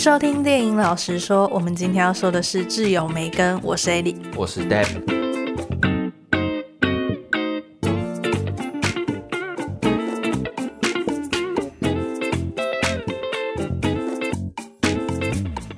[0.00, 4.86] 收听电影老实说，我们今天要说的是挚友梅根，我是艾莉，我是 Deb。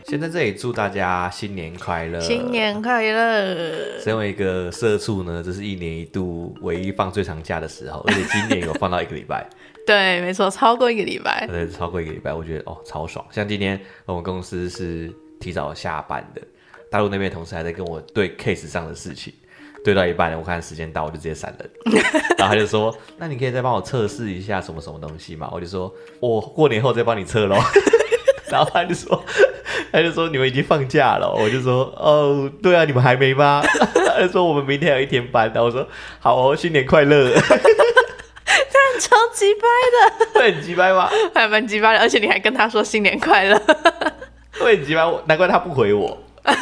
[0.04, 2.20] 先在这里祝大家新年快乐！
[2.20, 3.98] 新年快乐！
[3.98, 9.44] 身为一个社畜呢，这是一年一度唯一放最长假的时候，而且今年有放到一个礼拜。
[9.86, 11.46] 对，没错，超过一个礼拜。
[11.46, 13.24] 对，超过一个礼拜，我觉得哦，超爽。
[13.30, 16.42] 像今天我们公司是提早下班的，
[16.90, 19.32] 大陆那边同事还在跟我对 case 上的事情，
[19.84, 21.70] 对到一半了，我看时间到，我就直接闪人。
[22.38, 27.56] 然后他就说：“那你可以再帮我测试一下什么什么东西吗？”我就说：“我过年后再帮你测喽。
[28.50, 29.22] ”然后他就说。
[29.90, 33.60] 他就说你们已经放假了，我就说哦，对啊，你们还没吗？
[33.92, 35.86] 他就说我们明天有一天班，然后我说
[36.18, 37.30] 好哦，新年快乐。
[39.02, 39.98] 超鸡掰的，
[40.38, 41.10] 会很鸡掰吗？
[41.34, 43.60] 还蛮鸡掰的，而且你还跟他说新年快乐，
[44.60, 46.16] 会很鸡掰，难怪他不回我。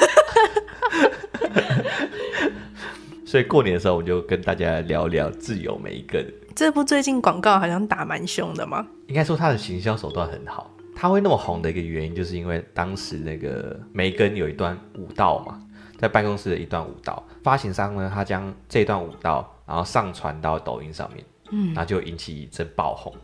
[3.26, 6.26] 所以过年的时候，我就跟大家聊聊挚友梅根。
[6.56, 8.86] 这部最近广告好像打蛮凶的吗？
[9.06, 10.70] 应该说他的行销手段很好。
[10.96, 15.60] 他会那么红的一个原因，就是因为当时那个梅根有一段舞蹈嘛，
[15.98, 23.14] 在办公室的一段舞蹈，发行商呢，他将这段舞蹈然后上传到抖音上面，嗯，然后就引起一阵爆红。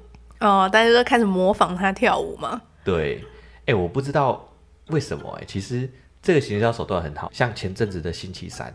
[0.41, 2.61] 哦，大家都开始模仿他跳舞嘛？
[2.85, 3.25] 对，
[3.67, 4.49] 哎，我不知道
[4.89, 5.89] 为什么，哎，其实
[6.21, 8.75] 这个行销手段很好，像前阵子的星期三，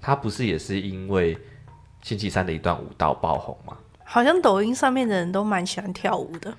[0.00, 1.38] 他不是也是因为
[2.02, 3.76] 星期三的一段舞蹈爆红吗？
[4.04, 6.54] 好像抖音上面的人都蛮喜欢跳舞的，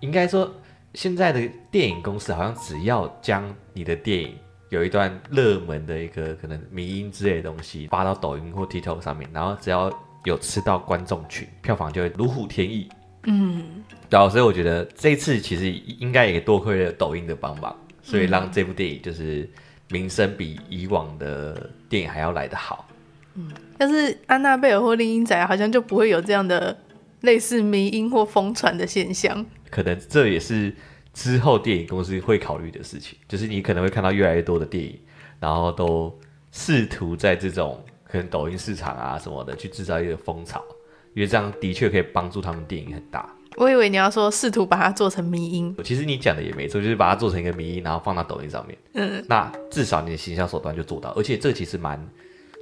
[0.00, 0.52] 应该说。
[0.96, 1.42] 现在的
[1.72, 9.90] 电影公司好像只要将你的电影有一段热门的一个可能迷音之类的东西发到抖音或 TikTok 上面，然后只要
[10.24, 12.88] 有吃到观众群，票房就会如虎添翼。
[13.26, 19.48] 嗯，对啊，所以我觉得这一次其实应该也多亏了抖音的帮忙，所以让这部电影就是
[19.88, 22.86] 名声比以往的电影还要来得好。
[23.34, 26.76] 嗯，但是安娜贝尔或丽英仔好像就不会有这样的
[27.22, 29.44] 类似迷因或疯传的现象。
[29.70, 30.74] 可能这也是
[31.12, 34.98] 之后电影公司会考虑的事情，就是你可能会看到越来越多的电影，
[35.40, 36.16] 然后都
[36.52, 37.82] 试图在这种
[38.14, 40.62] 可能抖音市场啊什么的去制造一个风潮，
[41.14, 43.28] 因为这样的确可以帮助他们电影很大。
[43.56, 48.78] 我以为你要说试图把它做成迷音，其实你讲的也没错，就是把它做成一个迷音，然后放到抖音上面。
[48.92, 52.00] 嗯，那至少你的行销手段就做到，而且这其实蛮。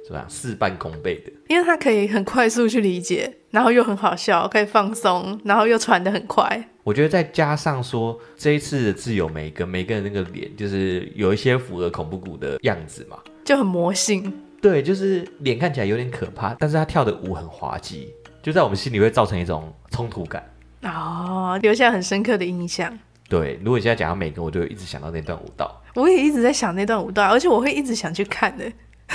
[0.05, 0.29] 怎么样？
[0.29, 6.61] 事半功倍的，因为它可以很快速去理解，然后又很好笑，可以放松，然后又传的很快。
[6.83, 14.29] 我觉得再加上说这一次的挚友梅根，梅根的那个脸就是有一些符合恐怖谷的样子嘛，就很魔性。
[14.63, 20.41] 对，就是脸看起来有点可怕，但是他跳的舞很滑稽，就在我们心里会造成一种冲突感。
[20.83, 22.97] 哦，留下很深刻的印象。
[23.27, 25.81] 对，如果现在讲到美根，我就一直想到那段舞蹈。
[25.95, 28.63] 我也一直在想那段舞蹈，而且我会一直想去看的。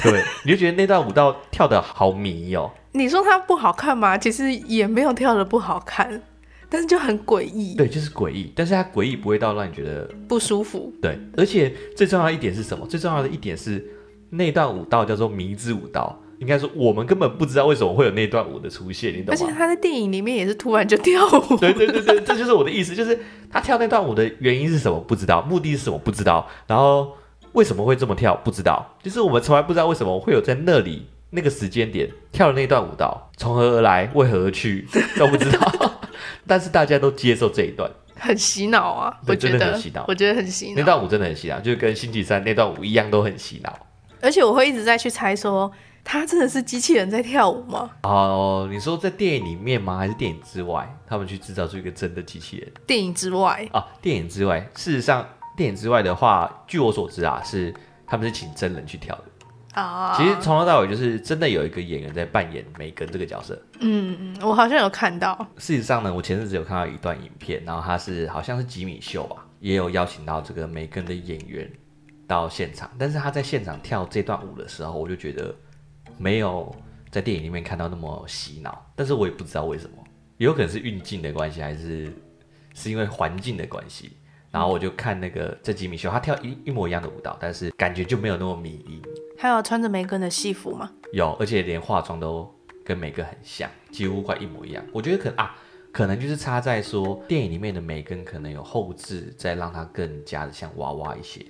[0.03, 2.71] 对，你就觉得那段舞蹈跳的好迷哦。
[2.93, 4.19] 你说它不好看吗？
[4.19, 6.21] 其实也没有跳的不好看，
[6.69, 7.75] 但是就很诡异。
[7.75, 10.93] 对，就是诡异，但是它诡异不会到让你觉得不舒服。
[11.01, 12.87] 对，而且最重要的一点是什么？
[12.87, 13.83] 最重要的一点是
[14.31, 19.33] 那段舞蹈叫做迷之舞蹈，应该说我们根本不知道为什么会有那段舞的出现，你懂吗？
[19.33, 21.57] 而且他在电影里面也是突然就跳舞。
[21.57, 23.19] 对对对对，这就是我的意思，就是
[23.51, 24.99] 他跳那段舞的原因是什么？
[25.01, 25.99] 不知道，目的是什么？
[25.99, 27.15] 不知道，然后。
[27.53, 28.37] 为什么会这么跳？
[28.45, 34.87] 不知道，就是我们从来不知道为什么会有在那里那个时间点跳的那段舞蹈，从何而来，为何而去
[35.19, 36.01] 都不知道。
[36.47, 39.19] 但是大家都接受这一段，很洗脑啊！
[39.27, 40.75] 我觉得真的很洗脑，我觉得很洗脑。
[40.77, 43.77] 那段舞真的很洗脑，就是跟星期三那段舞一样，都很洗脑。
[44.21, 45.71] 而且我会一直在去猜说，
[46.05, 47.91] 他真的是机器人在跳舞吗？
[48.03, 49.97] 哦，你说在电影里面吗？
[49.99, 50.89] 还是电影之外？
[51.07, 52.73] 他们去制造出一个真的机器人？
[52.87, 55.27] 电影之外啊，电影之外，事实上。
[55.57, 57.75] 电影之外的话，据我所知啊，是
[58.07, 60.13] 他们是请真人去跳的啊。
[60.13, 60.17] Oh.
[60.17, 63.61] 其实从头到尾就是真的有一个演员在扮演梅根这个角色。
[63.81, 65.37] 嗯嗯，我好像有看到。
[65.57, 71.69] 事实上呢，我前阵子有看到一段影片，然后他是好像是吉米秀吧，也有邀请到这个梅根的演员
[72.29, 72.89] 到现场。
[72.97, 75.53] 但是他在现场跳这段舞的时候，我就觉得
[76.17, 76.73] 没有
[77.11, 78.87] 在电影里面看到那么洗脑。
[78.95, 79.97] 但是我也不知道为什么，
[80.37, 82.13] 有可能是运镜的关系，还是
[82.75, 84.13] 是因为环境的关系。
[84.51, 89.03] 然后我就看那个这吉米秀，他跳一一模一样的舞蹈，但是感觉就没有那么迷离。
[89.39, 90.91] 还有穿着梅根的戏服吗？
[91.13, 92.51] 有，而且连化妆都
[92.83, 94.83] 跟梅根很像，几乎快一模一样。
[94.91, 95.55] 我觉得可能啊，
[95.93, 101.45] 可能就是差在说电影里面的梅根可能有后置，再让它更加的像娃娃一些。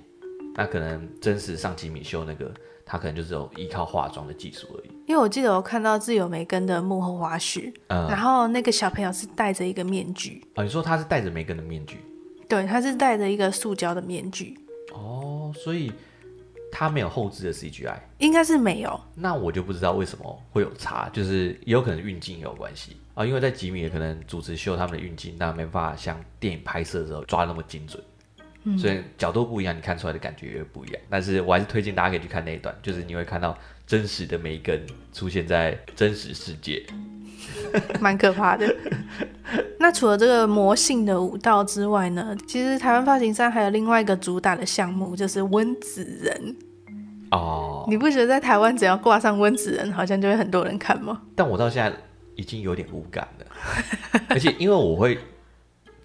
[0.55, 2.51] 那可能真实上吉米秀那个，
[2.85, 4.89] 他可能就是有依靠化妆的技术而已。
[5.07, 10.43] 因为我记得我看到自由梅根的幕后花絮，嗯，然后那个小朋友是戴着一个面具。
[10.55, 11.97] 哦，你说他是戴着梅根的面具？
[12.47, 14.57] 对，他是戴着一个塑胶的面具。
[14.93, 15.91] 哦，所以
[16.71, 18.99] 他没有后置的 CGI，应该是没有。
[19.15, 28.03] 那我就不知道为什么会有差，就是也有可能运镜也有关系啊，因为在吉米也可能主持秀他们的运镜，那没办法像电影拍摄的时候抓那么精准。
[28.63, 31.01] 嗯，所以角度不一样，你看出来的感觉也不一样。
[31.09, 33.57] 但是我还是推荐大家可以去看那一段，就是你会看到
[33.87, 36.85] 真实的梅根出现在真实世界，
[37.99, 38.75] 蛮可怕的。
[39.79, 46.55] 那除了这个魔性的舞蹈之外呢，其实台湾发行商还有另外一个主打的项目，就是温子仁。
[47.31, 51.21] 哦，你不觉得在台湾只要挂上温子仁，好像就会很多人看吗？
[51.35, 51.95] 但我到现在
[52.35, 53.45] 已经有点无感了，
[54.29, 55.17] 而且因为我会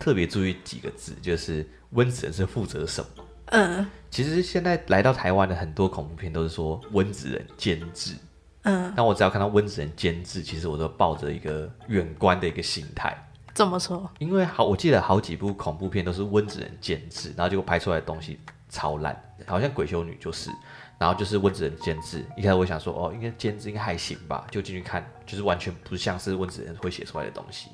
[0.05, 1.67] 特别注意几个字，就是。
[1.95, 3.25] 温子仁是负责什么？
[3.53, 8.17] 嗯，其实现在来到台湾的很多恐怖片都是说温子仁监制。
[8.63, 13.17] 嗯，但我只要看到温子仁监制，其实我都抱着一个远观的一个心态。
[13.55, 14.11] 怎么说？
[14.19, 19.17] 因为好，我记得好几部恐怖片都是温子仁监制，然后结果拍出来的东西超烂，
[19.47, 20.51] 好像《鬼修女》就是，
[20.99, 22.27] 然后就是温子仁监制。
[22.37, 27.69] 一开始我想说，哦，应该监制应该还行吧，就进去看，就是完全不像是温子仁会写出来的东西，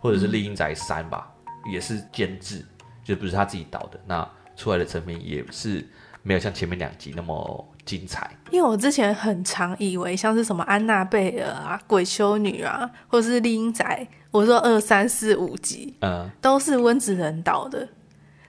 [0.00, 2.64] 或者是《丽英宅三》吧，嗯、也是监制。
[3.02, 5.84] 就不是他自己导的，那出来的成品也是
[6.22, 8.30] 没有像前面两集那么精彩。
[8.52, 17.88] 因为我之前很常以为像是什么安娜贝尔啊、鬼修女啊，或者是厉阴宅，我说二三四五集，嗯，都是温子仁导的。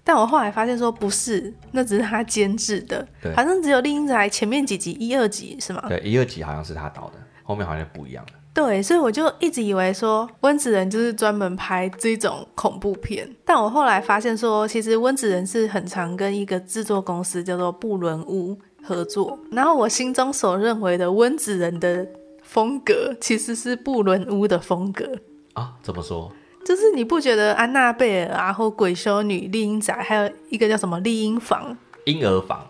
[0.03, 5.85] 但我后来发现说不是，那只是他监制的，对，好像只有厉阴宅前面几集一二集是吗？
[5.87, 8.33] 对，一二集好像是他导的，后面好像不一样了。
[8.53, 19.39] 对，所以我就一直以为说温子仁就是专门拍这种恐怖片，但我后来发现说，其实温子仁是很常跟一个制作公司叫做布伦屋合作。
[19.51, 22.05] 然后我心中所认为的温子仁的
[22.43, 25.05] 风格，其实是布伦屋的风格
[25.53, 25.75] 啊？
[25.81, 26.29] 怎么说？
[26.65, 31.77] 就是你不觉得安娜贝尔啊，或鬼修女、丽婴仔，还有一个叫什么丽婴房？
[32.03, 32.67] 婴儿房。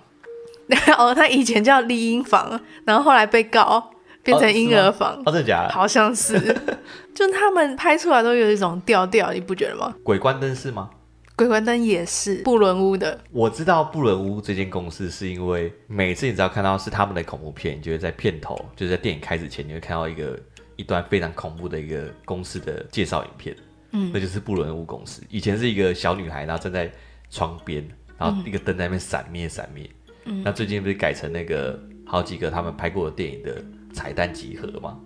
[0.98, 3.90] 哦，他以前叫丽婴房，然后后来被告。
[4.23, 5.73] 变成婴儿房，哦，真的假的？
[5.73, 6.39] 好像是，
[7.15, 9.95] 就他们拍出来都有一种调调，你不觉得吗？
[10.03, 10.89] 鬼关灯是吗？
[11.35, 13.19] 鬼关灯也是布伦屋的。
[13.31, 20.39] 我知道布伦屋这间公司是因为每次你只要看到是他们的恐怖片，你就会在片头，就是在电影开始前，你会看到一个
[20.75, 23.56] 一段非常恐怖的一个公司的介绍影片。
[23.94, 25.23] 嗯，那就是布伦屋公司。
[25.29, 26.91] 以前是一个小女孩，然后站在
[27.31, 27.83] 窗边，
[28.19, 29.89] 然后一个灯在那边闪灭闪灭。
[30.25, 33.63] 嗯，那最近不是改成那个好几个他们拍过的电影的。
[33.93, 34.97] 彩蛋集合嘛？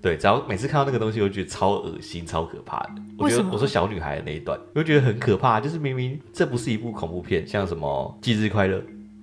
[0.00, 2.90] 对，只要每次看到那个东西，我就觉得超恶心、超可怕的。
[3.18, 5.60] 我觉得我说小女孩的那一段，我就觉得很可怕。
[5.60, 8.78] 就是明明这不是一部恐怖片，像什么《忌日快乐》，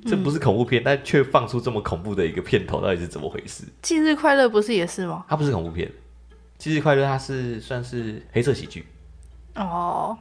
[0.09, 3.63] 这不是恐怖片，嗯、但却放出这么恐怖的一个片头，到底是怎么回事？
[3.81, 5.25] 《忌日快乐》不是也是吗？
[5.27, 5.85] 它不是恐怖片，
[6.57, 8.85] 《忌日快乐》它是算是黑色喜剧。
[9.55, 10.17] 哦，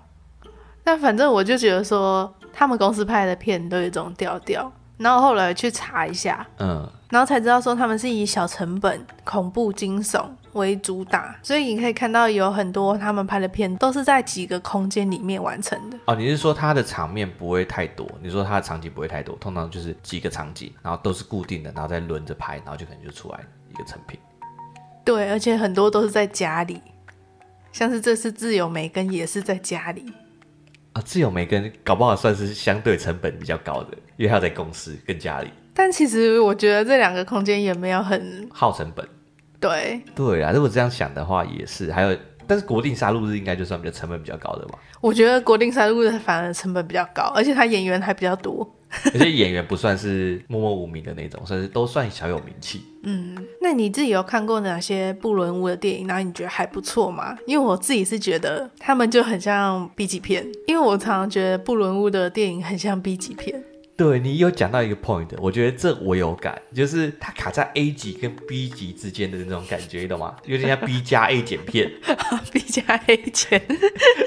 [0.83, 4.73] 但反正我就觉得说，他们公司拍的片都有这种调调。
[4.97, 15.99] 然后后来去查一下，嗯，然后才知道说他们是以小成本、恐怖惊悚为主打，所以你可以看到有很多他们拍的片都是在几个空间里面完成的。
[16.05, 18.07] 哦，你是说它的场面不会太多？
[18.23, 23.41] 你说它的场景不会太多，通常就是几个场景，然后都是固定的，然后再轮着拍，然后就可能就出来
[23.71, 24.21] 一个成品。
[25.03, 26.83] 对，而且很多都是在家里，
[27.73, 30.05] 像是这次自由梅根也是在家里。
[30.93, 35.51] 啊自由梅根搞不好算是相对成本比较高的，因为他在公司跟家里。
[35.79, 39.09] 但其实我觉得这两个空间也没有很耗成本。
[39.61, 41.93] 对对啊，如果这样想的话也是。
[41.93, 42.19] 还有，
[42.49, 44.77] 但是国定杀戮日应该就算比较成本比较高的吧？
[45.01, 48.69] 我觉得国定杀戮日反而成本比较高，而且他演员还比较多。
[49.15, 52.83] 而且演员不算是默默无名的那种，算是都算小有名气。
[53.05, 56.09] 嗯，那你自己有看过哪些布伦屋的电影？
[56.09, 57.37] 然后你觉得还不错吗？
[57.47, 63.63] 因为我自己是觉得他们就很像 B 级片，因为我常常觉得布伦屋的电影很像 B 级片。
[63.99, 70.37] 对，你有讲到一个 point，我觉得这我有感，就是它卡在 A 级跟 B 级之间的那种感觉，你懂吗？
[70.47, 71.91] 有点像 B 加 A 减片，
[72.51, 73.61] B 加 A 减，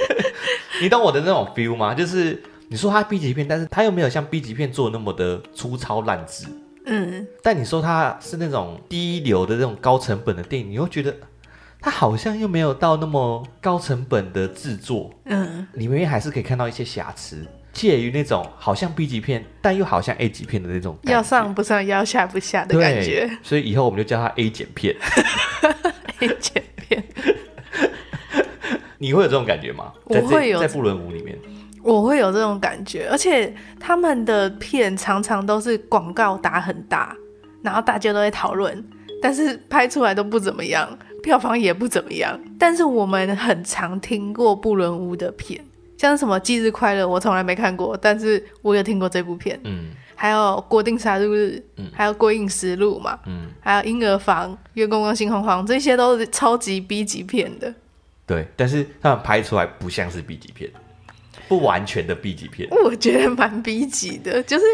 [0.82, 1.96] 你懂我的那种 feel 吗？
[1.96, 2.44] 就是。
[2.72, 6.46] 你说它 B 级片，但是它又没有像 B 级片做的那么的粗糙烂制。
[6.86, 11.14] 嗯，但你说它是那种第一流的这种高成本的电影，你又觉得
[11.82, 15.12] 它好像又没有到那么高成本的制作。
[15.26, 23.30] 嗯，里面还是可以看到一些瑕疵，介于那种好像 B 级片，但又好像 A 级片的那种，要上不上，要下不下的感觉。
[23.42, 24.96] 所以以后我们就叫它 A 减片。
[26.20, 27.04] A 减片，
[29.00, 29.92] 你会有这种感觉吗？
[30.06, 31.38] 我会有，在布伦屋里面。
[31.84, 37.16] 我会有这种感觉，而且他们的片常常都是广告打很大，
[37.64, 38.86] 然后大家都在讨论，
[39.20, 40.88] 但是拍出来都不怎么样，
[41.24, 42.40] 票房也不怎么样。
[42.60, 45.60] 但是我们很常听过布伦屋的片，
[46.02, 49.60] 像什么《忌日快乐》，我从来没看过，但是我有听过这部片。
[49.64, 57.72] 嗯，还有《国定杀戮日》，嗯，还有《鬼影实录》嘛，嗯，还有《婴儿房》《月光光心慌慌》，这些都是超级 B 级片的。
[58.26, 60.72] 对，但是他们拍出来不像是 B 级片，
[61.48, 62.68] 不完全的 B 级片。
[62.84, 64.66] 我觉得蛮 B 级的，就是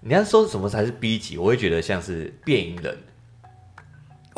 [0.00, 2.94] 你要说什么才是 B 级，我会觉得像是《变影人》。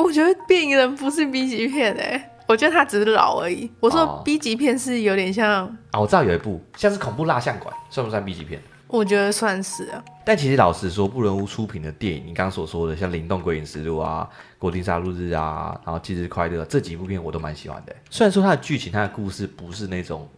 [0.02, 3.70] 我觉得《变影人》不是 B 级片哎、欸，我觉得他只是老而已。
[3.80, 8.60] 我说 B 级片是有点像啊，我知道有一部像是恐怖蜡像馆，算不算 B 级片？
[8.88, 10.04] 我觉得算是啊。
[10.22, 14.28] 但其实老实说，布伦屋出品的电影，你刚刚所说的像《灵动鬼影实录》啊，
[14.58, 17.96] 《国定杀戮日》啊，然后《忌日快乐》这几部片，我都蛮喜欢的。
[18.10, 20.28] 虽然说它的剧情、它的故事不是那种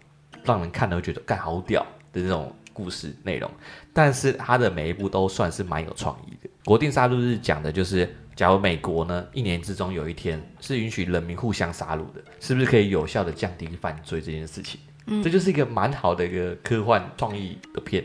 [0.44, 3.50] 让人看了会觉得干好屌的那种故事内容，
[3.92, 6.48] 但是它的每一部都算是蛮有创意的。
[6.64, 14.80] 《国定杀戮日》讲的就是，假如美国呢一年之中有一天是允许人民互相杀戮的，是不是可以有效的降低犯罪这件事情？
[15.06, 18.04] 嗯，这就是一个蛮好的一个科幻创意的片。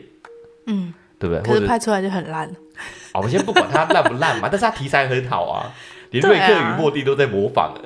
[0.67, 1.41] 嗯，对不对？
[1.41, 2.53] 可是拍出来就很烂。
[3.13, 5.71] 我们先不管它烂不烂嘛， 但是它题材很好啊，
[6.11, 7.81] 连瑞克与莫蒂都在模仿了。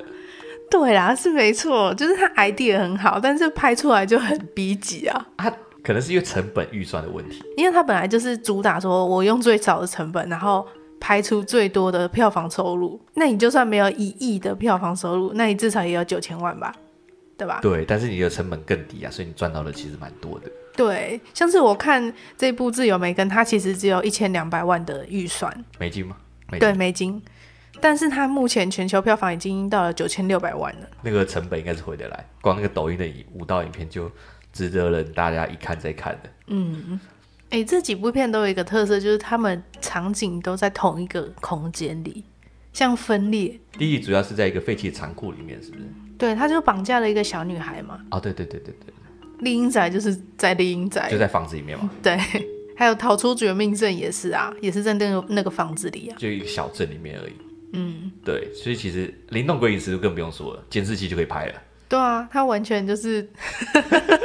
[0.70, 5.28] 对啦，是没错，就是它 idea 很好，但是拍出来就很 B 级啊。
[5.36, 5.50] 它
[5.82, 10.66] 可能是因为成本预算的问题，因为它本来就是主打说我用最少的成本，然后
[11.04, 12.98] 拍出最多的票房收入。
[13.12, 16.74] 那你就算没有一亿的票房收入，那你至少也有九千万吧，
[17.36, 17.58] 对吧？
[17.60, 20.50] 对，但是你的成本更低啊，所以你赚到的其实蛮多的。
[20.74, 26.16] 对，像是我看这部《自由梅根》，它其实只有一千两百万的预算，美金吗？
[26.50, 26.60] 美金。
[26.60, 27.22] 对，美金。
[27.82, 30.88] 但是它目前全球票房已经到了九千六百万了。
[31.02, 34.10] 那个成本应该是回得来，光那个抖音的舞蹈影片就
[34.54, 36.30] 值得人大家一看再看的。
[36.46, 36.98] 嗯，
[37.54, 42.24] 哎，这几部片都有一个特色，就是他们场景都在同一个空间里，
[42.72, 43.56] 像分裂。
[43.78, 45.84] 第一主要是在一个废弃的仓库里面，是不是？
[46.18, 48.00] 对，他就绑架了一个小女孩嘛。
[48.10, 48.92] 哦，对对对对对。
[49.38, 51.88] 丽英仔就是在丽英仔，就在房子里面嘛。
[52.02, 52.18] 对，
[52.76, 57.34] 还有逃出绝命镇也是啊，也是在那个那个房子里啊，就一个小镇里面而已。
[57.74, 61.54] 嗯，对，所以其实灵动鬼影实录更不用说了，监视器就可以拍了。
[61.88, 63.28] 对啊，他完全就是，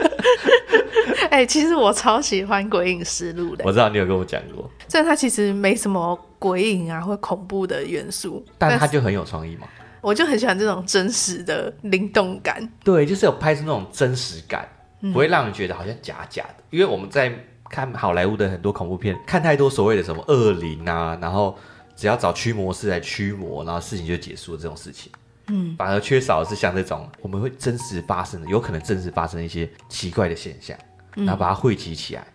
[1.29, 3.63] 哎、欸，其实我超喜欢鬼影实录的。
[3.65, 9.67] 我知道你有跟我讲过，虽然它其实没什么鬼影啊或恐怖的元素，但它就很有创意嘛。
[10.01, 12.67] 我就很喜欢这种真实的灵动感。
[12.83, 14.67] 对，就是有拍出那种真实感。
[15.01, 17.33] 不会让人觉得好像假假的，因为我们在
[17.69, 21.57] 看好莱坞的很多恐怖片，看太多所谓的什么恶灵啊，然后
[21.95, 25.09] 只要找驱魔师来驱魔，然后事情就结束了这种事情，
[25.49, 30.77] 嗯，反而缺少的是像这种我们会真实发生的，有可能真实发生一些奇怪的现象，
[31.15, 32.25] 然后把它汇集起来，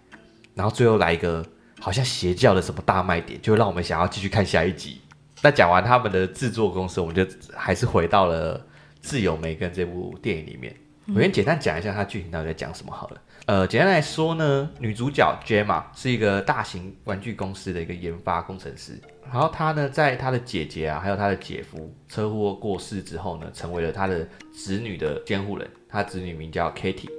[0.55, 1.45] 然后最后来一个
[1.81, 5.01] 好像邪教的什么大卖点，就会让我们想要继续看下一集。
[5.43, 8.59] 那讲完他们的制作公司，我们就还是回到了
[9.01, 10.75] 《自由梅根》这部电影里面。
[11.15, 13.21] 我先简单讲一下它剧情到底在讲什么好了。
[13.47, 18.99] 呃，简单来说呢，女主角 Gemma 是一个大型玩具公司的一个研发工程师。
[19.31, 25.69] 然后她呢，在她的姐姐啊，还有她的姐夫车祸过世之后呢，成为了她的子女的监护人。
[25.91, 27.11] 她子女名叫 Katie，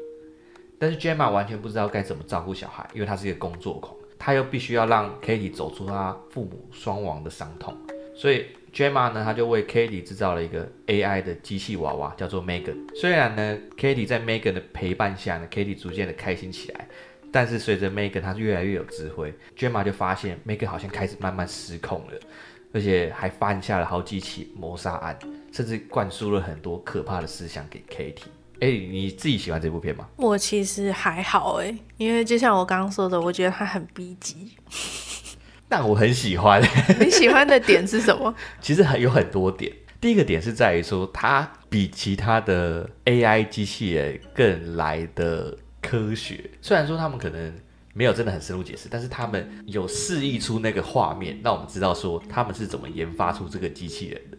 [0.80, 7.78] 但是 Gemma 完全不知道该怎么照顾小孩，因为她是一个工作狂，她又必须要让 Katie 走出她父母双亡的伤痛，
[8.16, 8.48] 所以。
[8.76, 12.76] Gemma 呢，他就为 Katie 制造了一个 AI 的机器娃娃，叫做 Megan。
[12.94, 16.86] 虽然呢，Katie 在 Megan 的陪伴下呢，Katie 逐渐的开心起来，
[17.32, 22.20] 但是随着 Megan 她越来越有智慧，Gemma 就发现 Megan 好像开始慢慢失控了，
[22.74, 25.18] 而且还犯下了好几起谋杀案，
[25.54, 28.28] 甚至灌输了很多可怕的思想给 Katie。
[28.60, 30.10] 哎，你自己喜欢这部片吗？
[30.18, 34.52] 我其实还好哎，因为就像我刚刚说的，我觉得它很逼急。
[35.68, 36.62] 但我很喜欢。
[37.00, 38.34] 你喜欢的点是什么？
[38.62, 39.72] 其实很有很多点。
[40.00, 46.50] 第一个点是在于说，它比其他的 AI 机器人更来的科学。
[46.62, 47.54] 虽然说他们可能
[47.94, 54.38] 没有真的很深入解释，但是他们有示意出那个画面，让我们知道说他们是怎么研发出这个机器人的。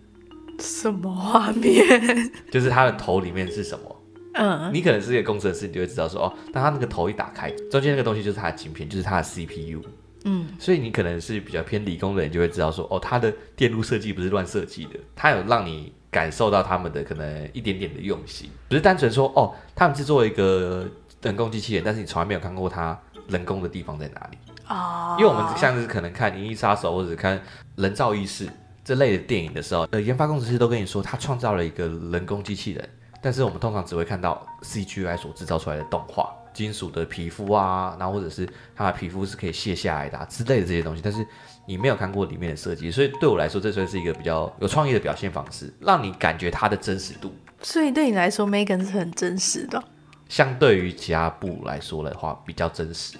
[0.61, 1.85] 什么画面？
[2.50, 4.02] 就是他的头里面是什么？
[4.35, 9.83] 嗯，你可能是一个工程师，你就会知道说，哦，当他那个头一打开，中间那个东西就是他的晶片，就是他的 CPU。
[10.28, 20.85] 嗯，所以你可能是比较偏理工的人，就会知道说，哦，它的电路设计不是乱设计的，它有让你感受到他们的可能一点点的用心，不是单纯说，哦，他们制作一个
[21.23, 25.14] 人工机器人，但是你从来没有看过它人工的地方在哪里啊？
[25.14, 27.38] 哦、因为我们像是可能看《银翼杀手》或者看
[27.76, 28.47] 《人造意识》
[28.85, 32.88] 这类的电影的时候，呃，研发工程师都跟你说他创造了一个人工机器人，
[33.23, 36.35] 但是我们通常只会看到 CGI 所制造出来的动画。
[36.56, 41.25] 金属的皮肤啊，然后或者是它的皮肤是可以卸下来的、啊、之类的这些东西，但是
[41.66, 47.32] 你没有看过里面的设计，所以对我来说，这算是一个比较有创意的表现方式，让你感觉它的真实度。
[47.60, 49.82] 所以对你来说，Megan 是很真实的。
[50.28, 53.18] 相对于其他部来说的话，比较真实。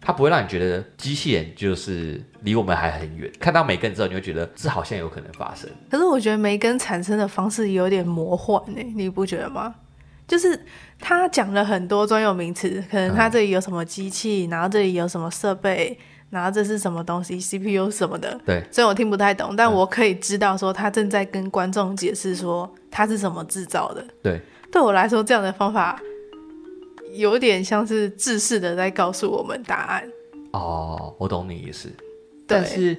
[0.00, 3.30] 它不会让你觉得机器人就是离我们还很远。
[3.40, 5.68] 看到梅根之后，你会觉得这好像有可能发生。
[5.90, 9.74] 可是我觉得梅根产生的方式有点魔幻呢，你不觉得吗？
[10.28, 10.56] 就是
[11.00, 15.98] 他讲了很多专有名词，可能他这里有什么机器，嗯、然后这里有什么设备，
[16.30, 18.38] 然后这是什么东西，CPU 什么的。
[18.46, 24.06] 对，虽然我听不太懂，但我可以知道说他正在跟观众解释说他是什么制造的。
[24.22, 26.00] 对，对我来说，这样的方法。
[27.14, 30.06] 有点像是制式的在告诉我们答案
[30.52, 31.88] 哦，我懂你意思，
[32.46, 32.94] 但是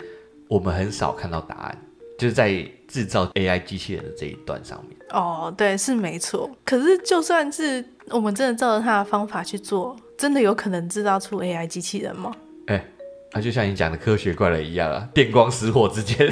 [0.48, 1.78] 我们很少看到答案，
[2.18, 2.52] 就是在
[2.88, 4.98] 制造 AI 机器人的这一段上面。
[5.12, 6.50] 哦，对，是没错。
[6.66, 12.32] 可是就算是我们真的照着他的方法去做，真的有可能制造出 AI 机器人吗？
[12.68, 12.88] 哎、欸，
[13.34, 16.32] 那、啊、就像你讲的科学怪人一样啊，电光石火之间，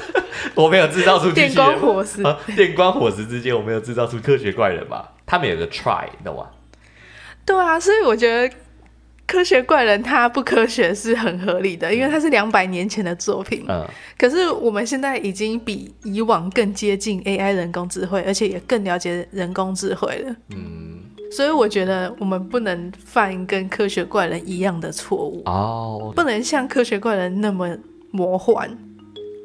[0.54, 1.30] 我没有制造出。
[1.32, 5.12] 电光火石，啊、电光火石之间，我没有制造出科学怪人吧？
[5.24, 6.46] 他们有个 try，你懂吗？
[7.46, 8.54] 对啊，所以我觉得
[9.28, 13.62] 科学怪人他不科学是很合理的，因为他是两百年前的作品。
[13.68, 13.86] 嗯，
[14.18, 20.34] 可是我们现在已经比以往更接近 AI 人工智慧，而且也更了解人工智慧了。
[20.56, 27.76] 嗯，所以我觉得我们不能犯跟科学怪人一样的错误哦，不能像科学怪人那么
[28.10, 28.66] 魔幻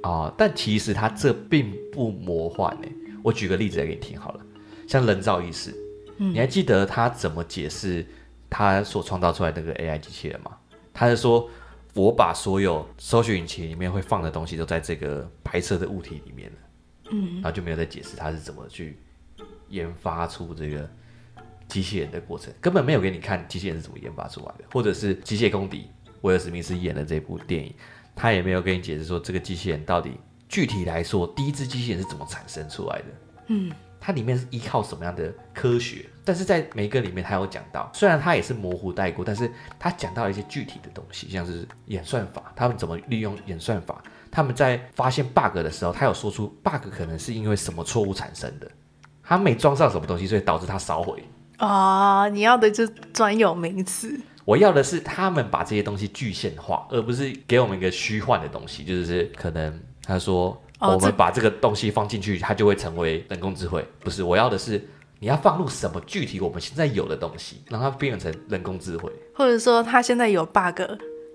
[0.03, 0.33] 哦。
[0.37, 4.39] 但其实他这并不魔幻诶，我举个例子来给你听好了，
[4.87, 5.75] 像人造意识。
[6.15, 8.05] 你还记得他怎么解释
[8.53, 10.51] 他所创造出来的那个 AI 机器人嘛？
[10.93, 11.49] 他是说，
[11.95, 16.57] 我把所有搜寻引擎里面会放的东西都在这个白色的物体里面了，
[17.09, 18.99] 嗯，然后就没有再解释他是怎么去
[19.69, 20.87] 研发出这个
[21.67, 25.89] 机器人的过程，根本没有给你看机器人是怎么研发出来的，或者是机械公敌
[26.21, 27.73] 威尔史密斯演的这部电影，
[28.15, 30.11] 他也没有给你解释说这个机器人到底
[30.47, 33.05] 具体来说第一只机器人是怎么产生出来的，
[33.47, 33.71] 嗯。
[34.05, 36.05] 它里面是依靠什么样的科学？
[36.25, 44.03] 但是在每一个里面，它有讲到，虽然它也是模糊带过，但是它讲到了一些具体的东西，像是演算法，他们怎么利用演算法？
[44.29, 48.69] 他们在发现 bug 的时候，他有说出 bug 可能是因为什么错误产生的？
[49.23, 51.23] 他没装上什么东西，所以导致它烧毁。
[51.55, 54.19] 啊、哦，你要的就是专有名词。
[54.43, 60.61] 我要的是他们把这些东西具现化，而不是给我们一个虚幻的东西，就是可能他说。
[60.91, 63.85] 我们把这个东西放进去，它就会成为人工智慧。
[63.99, 64.81] 不是，我要的是
[65.19, 69.11] 你要放入什么具体我们现在有的东西，让它变成人工智慧。
[69.33, 70.81] 或者说，它现在有 bug，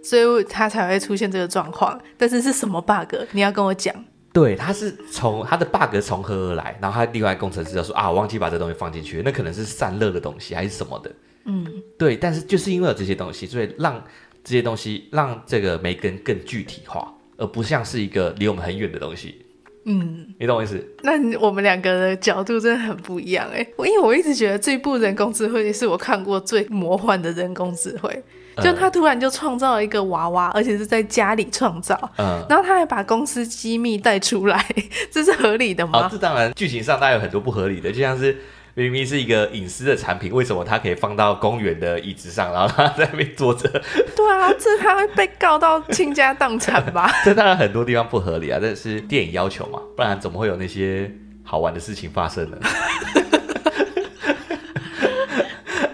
[0.03, 1.99] 所以它才会出现这个状况。
[2.17, 3.15] 但是是什么 bug？
[3.33, 3.95] 你要跟我讲。
[4.33, 6.79] 对，它是从它的 bug 从何而来？
[6.81, 11.11] 然后它另外工程师就说啊，我忘记把这东西放进去，那可能是散热的东西还是什么的。
[11.45, 12.17] 嗯，对。
[12.17, 14.05] 但是就是因为有这些东西，所以让
[14.45, 17.13] 这些东西让这个梅根更具体化。
[17.38, 19.46] 而不像是一个离我们很远的东西，
[19.87, 20.87] 嗯，你懂我意思？
[21.03, 28.22] 那我们两个的角度真的很不一样哎，我因为我一直觉得这部人工智慧是我看过最魔幻的人工智慧，
[28.62, 34.62] 就他突然就创造了一个娃娃，而且是在家里创造，嗯，然后他还把公司机密带出来，
[35.11, 36.03] 这是合理的吗？
[36.03, 38.37] 好，这当然剧情上当然有很多不合理的，就像是。
[38.85, 43.69] 明明是一个隐私的产品，为什么它可以放到公园的椅子上，然后他在那边坐着？
[44.14, 47.11] 对啊，这他会被告到倾家荡产吧？
[47.25, 51.11] 这当然很多地方不合理啊，这是电影要求嘛，不然怎么会有那些
[51.43, 52.59] 好玩的事情发生呢？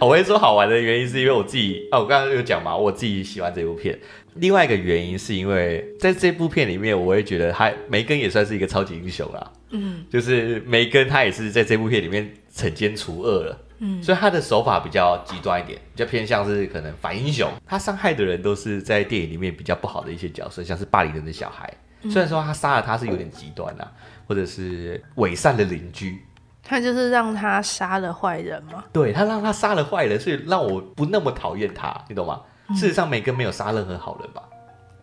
[0.00, 3.98] 我会说好玩的原因是因为我自己啊，我刚刚有讲嘛，我自己喜欢这部片。
[4.34, 9.52] 另外一个原因是因为在这部片里面，我会觉得他梅根也算是一个超级英雄啦。
[9.70, 13.58] 嗯，就是梅根他也是在这部片里面惩奸除恶了。
[13.78, 17.50] 嗯，所以他的手法比较极端一点，比较偏向是可能反英雄。
[17.66, 21.72] 他伤害的人都是在电影里面比较不好的一些角色，像是霸凌人的小孩。
[22.08, 23.90] 虽然说他杀了他是有点极端啦，
[24.26, 26.22] 或者是伪善的邻居。
[26.62, 28.84] 他就是让他杀了坏人嘛？
[28.92, 32.40] 对，他让他杀了坏人，所以让我不那么讨厌他，你懂吗？
[32.74, 34.42] 事实上，梅根没有杀任何好人吧？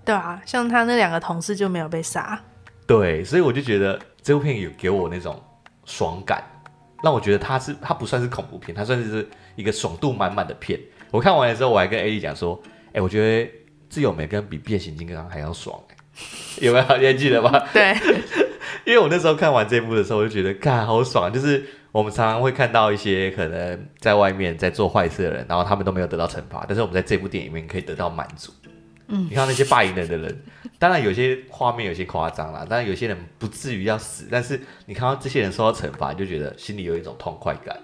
[0.04, 2.40] 对啊，像他那两个同事就没有被杀。
[2.88, 5.40] 对，所以我就觉得这部片有给我那种
[5.86, 6.44] 爽感，
[7.04, 10.80] 让我觉得它是它不算是恐怖片，它算是一个爽度满满的片。
[11.10, 13.46] 我看完的时候，我还跟 A 莉讲说：“哎、欸，我觉得
[13.90, 15.80] 《自由美跟》比《变形金刚》还要爽。
[16.62, 16.98] ”有没有？
[16.98, 17.52] 你还记得吗？
[17.74, 17.96] 对，
[18.86, 21.66] 因为我那时候看完这部的时候，我就觉得，看好爽，就是。
[21.92, 28.50] 我们常常会看到一些可能在外面在做坏事的人，然后他们都没有得到惩罚，但是我们在这部电影里面可以得到满足。
[29.12, 30.44] 嗯，你看那些霸凌人的人，
[30.80, 37.78] 当然有些画面有些夸张啦，当然有些人不至于要死，但是你看到这些人受到惩罚，你就觉得心里有一种痛快感。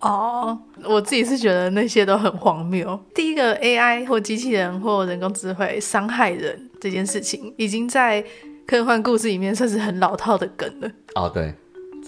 [0.00, 2.98] 哦，我自己是觉得那些都很荒谬。
[3.14, 8.24] 第一个 AI 或机器人或人工智慧伤害人这件事情，已经在
[8.66, 10.90] 科幻故事里面算是很老套的梗了。
[11.14, 11.54] 哦，对。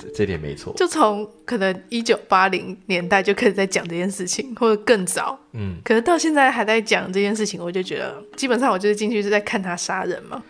[0.01, 0.73] 这这点没错。
[0.77, 10.43] 就从可能一九八零年代就开始在讲这件事情，或者更早，嗯，可是到现在还在讲这件事情，我就觉得基本上我就是进去是在看他杀人嘛。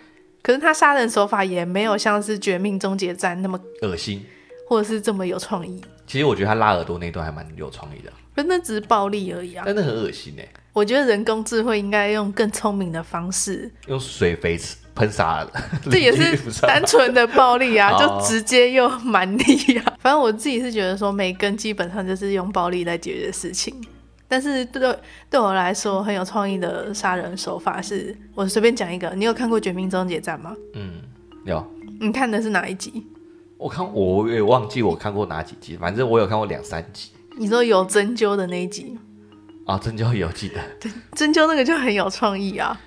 [0.43, 4.25] 可是他杀人手法也没有像是《绝命终结战》那么恶心，
[4.69, 5.83] 或者是这么有创意。
[6.07, 8.13] 其实我觉得他拉耳朵那段还蛮有创意的，
[8.45, 9.65] 那只是暴力而已啊。
[9.67, 10.49] 但那很恶心哎。
[10.73, 14.57] 我觉得人工智慧应该用更聪明的方式，用水肥
[14.97, 15.47] 喷洒，
[15.89, 19.93] 这也是单纯的暴力啊，就直接又蛮力啊。
[20.01, 23.75] 反正我自己是觉得说，梅根基本上就是用暴力来解决事情。
[24.27, 24.99] 但是对
[25.31, 30.53] 对我来说很有创意的杀人手法是，我随便讲一个，你有看过《绝命终结战》吗？
[30.75, 30.95] 嗯，
[31.45, 31.65] 有。
[32.01, 33.07] 你看的是哪一集？
[33.57, 37.11] 我看我也忘记我看过哪几集，反正我有看过两三集。
[37.39, 38.99] 你说有针灸的那一集？
[39.65, 42.79] 啊，针灸有记得，对，针灸那个就很有创意啊。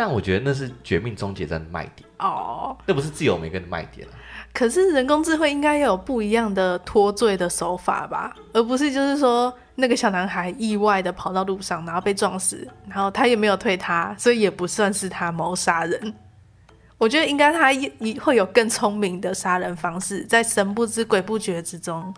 [0.00, 4.16] 但我觉得那是《绝命终结战》的卖点哦，那不是自由梅根的卖点啊。
[4.54, 16.14] 可是人工智慧应该要有不一样的脱罪的手法吧，而不是就是说那个小男孩意外的跑到路上，然后被撞死，然后他也没有推他，所以也不算是他谋杀人。
[16.96, 22.14] 我觉得应该他一会有更聪明的杀人方式，在神不知鬼不觉之中，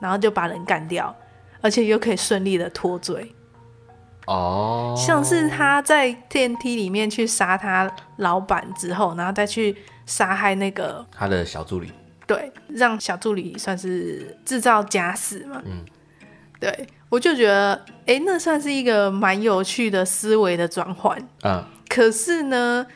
[0.00, 1.14] 然后就把人干掉。
[1.60, 3.30] 而且又可以顺利的脱罪
[4.32, 11.92] 哦，像是他在电梯里面去杀他老板之后，然后再去杀害那个他的小助理，
[12.26, 15.60] 对，让小助理算是制造假死嘛。
[15.64, 15.84] 嗯，
[16.60, 17.74] 对，我就觉得，
[18.06, 21.20] 哎、欸，那算是一个蛮有趣的思维的转换。
[21.42, 22.86] 嗯，可是呢。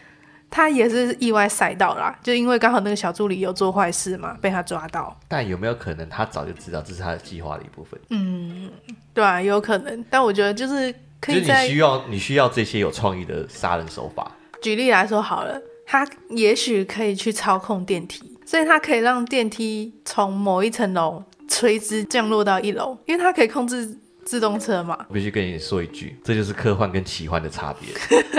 [0.50, 5.18] 他也是意外塞到啦，就因为刚好那个小助理有做坏事嘛，被他抓到。
[5.26, 7.98] 但有没有可能他早就知道这是他的计划的一部分？
[8.10, 8.70] 嗯，
[9.12, 10.04] 对啊，有可能。
[10.08, 14.36] 但我觉得就是可以在，就是你需要你需要这些有创意的杀人手法。
[14.60, 23.98] 举例来说好了，他也许可以去操控电梯，所以他可以让电梯从某一层楼垂直降落到一楼，因为他可以控制。
[24.24, 27.90] 自动车嘛，我必须跟你说一句，这就是科幻跟奇幻的差别。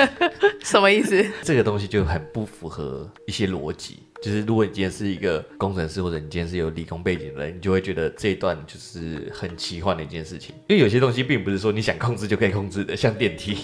[0.66, 1.24] 什么意思？
[1.44, 4.00] 这个东西就很不符合一些逻辑。
[4.26, 10.56] 就是如果你今天是一个工程师，或者你今天是有理工背景的人，你就会觉得这一段就是很奇幻的一件事情。
[10.68, 13.56] 因为有些东西并不是说你想控制就可以控制的，像电梯。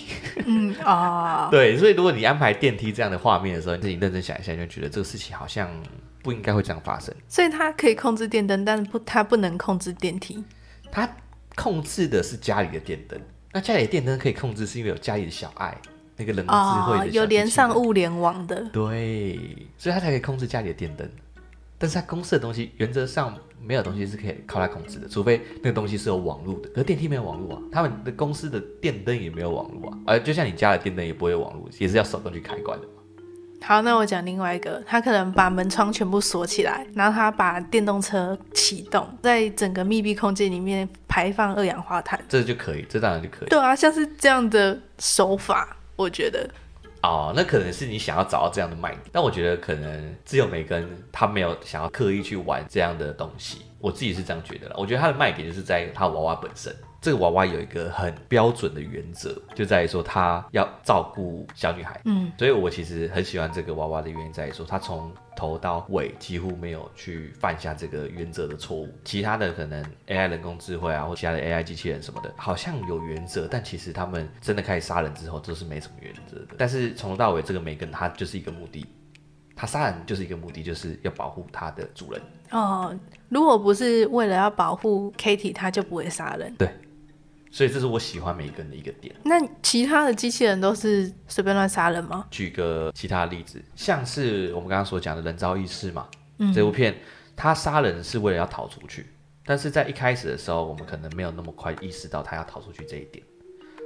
[0.46, 5.68] 嗯 啊，对，所以如果你安排电梯这样的画面的时候，你自己认真想一下，就觉得这个事情好像
[6.22, 7.12] 不应该会这样发生。
[7.28, 10.44] 所以它可以控制电灯，但是不，它不能控制电梯。
[10.92, 11.10] 它。
[11.54, 13.20] 控制的是家里的电灯，
[13.52, 15.78] 那家里的电灯可以控制，是因为有家里的小爱，
[16.22, 21.10] 那个人工智慧的、哦、有连上物联网的，对，所以他才可以控制家里的电灯。
[21.80, 26.70] 但是他公司的东西原则上没有东西是可以靠他控制的，除非那个东西是有网络的。
[26.70, 32.88] 可是电梯没有网络啊，他们的公司的电灯也没有网络啊，而就像你家的电灯也不会有网络，也是要手动去开关的。
[33.64, 43.50] 好，那我讲另外一个，他可能把门窗全部锁起来，然后他把电动车启动，在整个密闭空间里面排放二氧化碳，这就可以，这当然就可以。
[43.50, 46.50] 对啊，像是这样的手法，我觉得。
[47.04, 54.76] 哦，那可能是你想要找到这样的卖点，但我觉得可能自由梅根他没有想要刻意去玩这样的东西，我自己是这样觉得啦。
[54.78, 56.72] 我觉得他的卖点就是在他娃娃本身。
[57.02, 62.00] 这个娃娃有一个很标准的原则，就在于说他要照顾小女孩。
[62.06, 68.88] 嗯，所以我其实很喜欢这个娃娃的原因在于说，他从头到尾几乎没有去犯下这个原则的错误。
[69.04, 76.50] 其他的可能 AI 人工智慧啊，或其他的 AI 机器人什么的，好像有原则，但其实他们真的开始杀人之后，都是没什么原则的。
[76.56, 78.86] 但是从头到尾，这个梅根他就是一个目的，
[79.56, 82.22] 他杀人就是一个目的，就是要保护他的主人。
[82.52, 82.96] 哦，
[83.28, 86.54] 如果不是为了要保护 Kitty，他就不会杀人。
[86.54, 86.70] 对。
[87.52, 89.14] 所以这是我喜欢梅根的一个点。
[89.24, 92.26] 那其他的机器人都是随便乱杀人吗？
[92.32, 96.96] 举个其他的例子，像是我们刚刚所讲的人造意识嘛，嗯，这部片
[97.36, 99.06] 他杀人是为了要逃出去，
[99.46, 103.24] 但是在一开始的时候，我们可能没有那么快意识到他要逃出去这一点。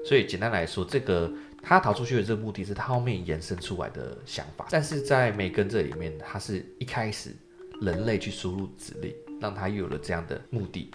[0.07, 1.31] 所以简单来说，这个
[1.63, 4.67] 他逃出去的这个目的是他后面延伸出来的想法。
[4.69, 7.35] 但是在梅根这里面，他是一开始
[7.81, 10.91] 人类去输入指令，让他又有了这样的目的，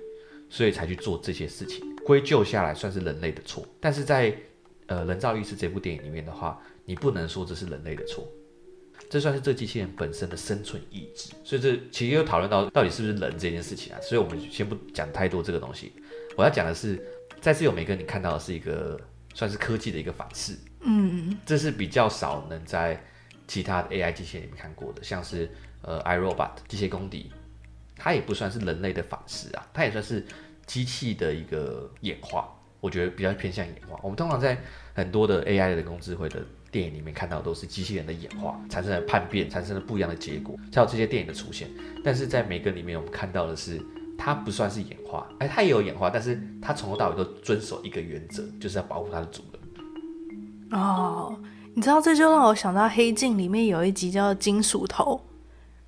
[0.50, 1.82] 所以才去做这些事情。
[2.04, 4.36] 归咎下来算是人类的错，但是在
[4.86, 8.26] 呃人造意识这部电影里面的话，你不能说这是人类的错，
[9.08, 11.30] 这算是这机器人本身的生存意志。
[11.44, 14.00] 所以这其实又讨论到到底是不是人这件事情啊。
[14.00, 15.92] 所以我们先不讲太多这个东西，
[16.36, 17.00] 我要讲的是，
[17.40, 19.00] 在自由梅根你看到的是一个
[19.34, 23.00] 算是科技的一个反噬，嗯，这是比较少能在
[23.46, 25.48] 其他的 AI 机器人里面看过的，像是
[25.82, 27.30] 呃 iRobot 机械公敌，
[28.00, 30.24] 它也不算是人类的反噬啊，它也算是。
[30.66, 32.48] 机器的一个演化，
[32.80, 33.98] 我觉得比较偏向演化。
[34.04, 34.56] 我们通常在
[34.94, 41.68] 很多的 AI 人工智慧的电影里面看到都是机器人的演化产生了叛变，产生了不一样的结果，才有这些电影的出现。
[42.04, 43.82] 但是在每个里面，我们看到的是，
[44.16, 50.80] 它不算是演化，哎，它也有演化，但是它从头到尾都遵守一个原则，就是要保护它的主人。
[50.80, 51.36] 哦，
[51.74, 55.20] 你知道这就让我想到《黑镜》里面有一集叫《金属头》，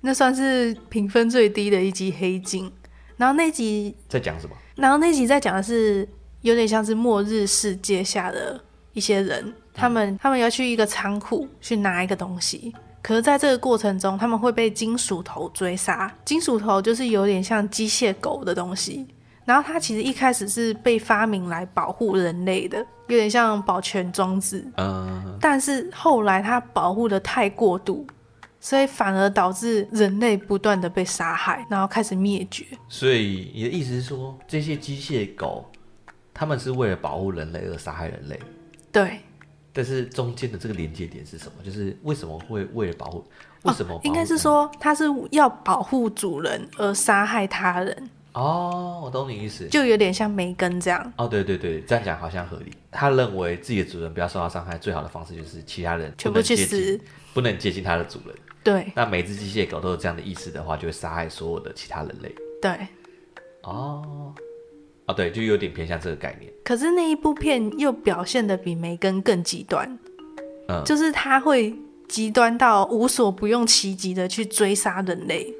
[0.05, 2.67] 那算是评分最低的一集《黑镜》。
[3.15, 4.55] 然后那集在讲什么？
[4.75, 6.07] 然后那集在讲的是
[6.41, 8.59] 有点像是末日世界下的
[8.91, 9.53] 一些人。
[9.73, 16.13] 他们他们要去一个仓库去拿一个东西，可是在这个过程中，他们会被金属头追杀。
[16.25, 19.07] 金属头就是有点像机械狗的东西，
[19.45, 24.67] 然后它其实一开始是被发明来保护人类的，有点像保全装置。
[24.77, 25.37] 嗯。
[25.39, 28.05] 但是后来它保护的太过度，
[28.63, 32.65] 所以反而导致人类不断的被杀害，然后开始灭绝。
[32.87, 35.69] 所以你的意思是说，这些机械狗，
[36.33, 38.39] 他们是为了保护人类而杀害人类？
[38.89, 39.19] 对。
[39.73, 41.51] 但是中间的这个连接点是什么？
[41.61, 43.25] 就是为什么会为了保护？
[43.63, 43.99] 为什么、哦？
[44.05, 48.09] 应该是说它是要保护主人而杀害他人。
[48.33, 51.13] 哦，我懂你意思，就有点像梅根这样。
[51.17, 52.71] 哦，对对对，这样讲好像合理。
[52.91, 56.99] 他认为自己的主人不要受到伤害，最好的方式就是其他人全部去死，
[57.33, 58.35] 不能接近他的主人。
[58.63, 58.91] 对。
[58.95, 62.33] 那每只机械狗都有这样的意识的话，就会杀害所有的其他人类。
[62.61, 62.71] 对。
[63.61, 64.33] 哦。
[65.05, 66.51] 哦，对，就有点偏向这个概念。
[66.63, 69.99] 可是那一部片又表现的比梅根更极端，
[70.69, 71.75] 嗯，就是他会
[72.07, 75.53] 极端到无所不用其极的去追杀人类。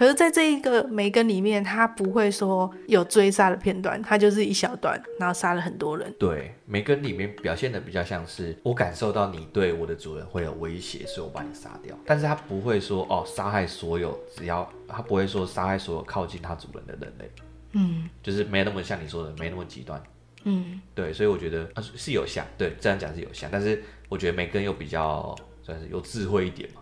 [0.00, 6.10] 可是，在这一个梅根里面，他不会说有追杀的片段，他就是一小段，然后杀了很多人。
[6.18, 11.94] 对，梅根里面表现的比较像是我感受到你对我的主人会有威胁，所以我把你杀掉。
[12.06, 17.30] 但是他不会说哦，杀害所有，只要他不会说杀害所有靠近他主人的人类。
[17.72, 20.02] 嗯，就是没那么像你说的，没那么极端。
[20.44, 26.80] 嗯，对，所以我觉得啊是有像，对，这样讲是有像，但是我觉得梅根又比较算是有智慧一点嘛。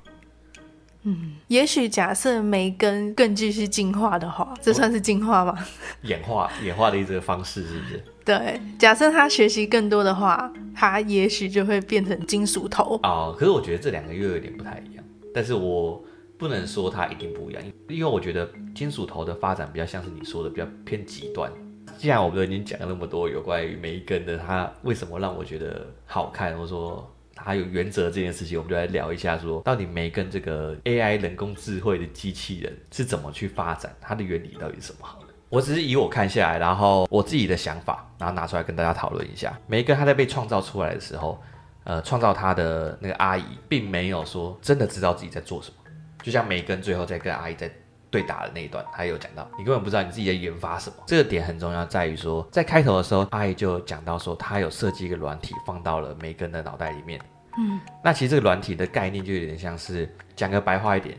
[1.04, 5.56] 嗯，也许假设梅根更继续进化的话，这算是进化吗？
[6.02, 8.04] 演化， 演化的一个方式是不是？
[8.24, 12.98] 对，假设他学习更多的话，他也许就会变成金属头。
[13.02, 16.02] 哦，可是我觉得这两个又有点不太一样，但是我。
[16.38, 21.50] 不能说它一定不一样，因为我觉得金属头的发展比较像是你说的比较偏极端。
[21.96, 27.12] 既然我们都已经讲了那么多有关于梅根的，它为什么让我觉得好看，或者说
[27.44, 35.06] 它有原则这件事情，我们就来聊一下说，到底梅根这个 AI 人工智慧的机器人是怎么去发展，它的原理到底是什么？
[35.06, 39.58] 好的，我只是以我看下来，然后我自己的想法，然后拿出来跟大家讨论一下。
[39.66, 41.42] 梅根它在被创造出来的时候，
[41.84, 45.76] 呃，创造它的那个阿姨并没有说真的知道自己在做什么。
[46.22, 47.70] 就像梅根最后在跟阿姨在
[48.10, 50.96] 对打的那一段，他也有讲到，你根本不知道你自己在研发什么。
[51.06, 57.20] 这个点很重要，在于说，在开头的时候，阿姨就讲到说，他有设计一个软体放到了梅根的脑袋里面。
[57.58, 61.18] 嗯，那其实这个软体的概念就有点像是，讲个白话一点，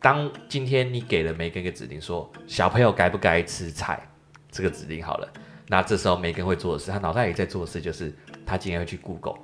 [0.00, 4.00] 当今天你给了梅根一个指令，说小朋友该不该吃菜，
[4.50, 5.28] 这个指令好了，
[5.66, 8.14] 那这时候梅根会做的事，他脑袋里在做的事就是，
[8.46, 9.38] 他今天会去 Google，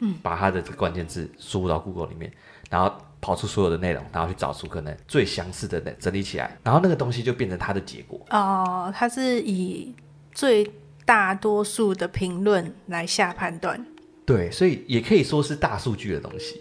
[0.00, 2.32] 嗯，把他的这个关键字输入到 Google 里面，
[2.70, 2.96] 然后。
[3.20, 8.20] 跑出所有的内容，然后去找出可能最相似的内，整理起来，然后那个东西就变成它的结果。
[8.30, 9.94] 哦，它是以
[10.32, 10.70] 最
[11.04, 13.84] 大多数的评论来下判断。
[14.24, 16.60] 对，所以也可以说是大数据的东西。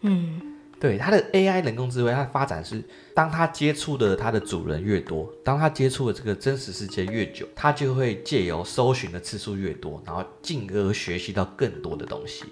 [0.00, 2.82] 嗯，对，它的 AI 人工智慧，它的发展是，
[3.14, 12.44] 当它接触的它的主人越多，当它接触的这个真实世界越久，它就会借由搜寻的次数越多，然后进而学习到更多的东西。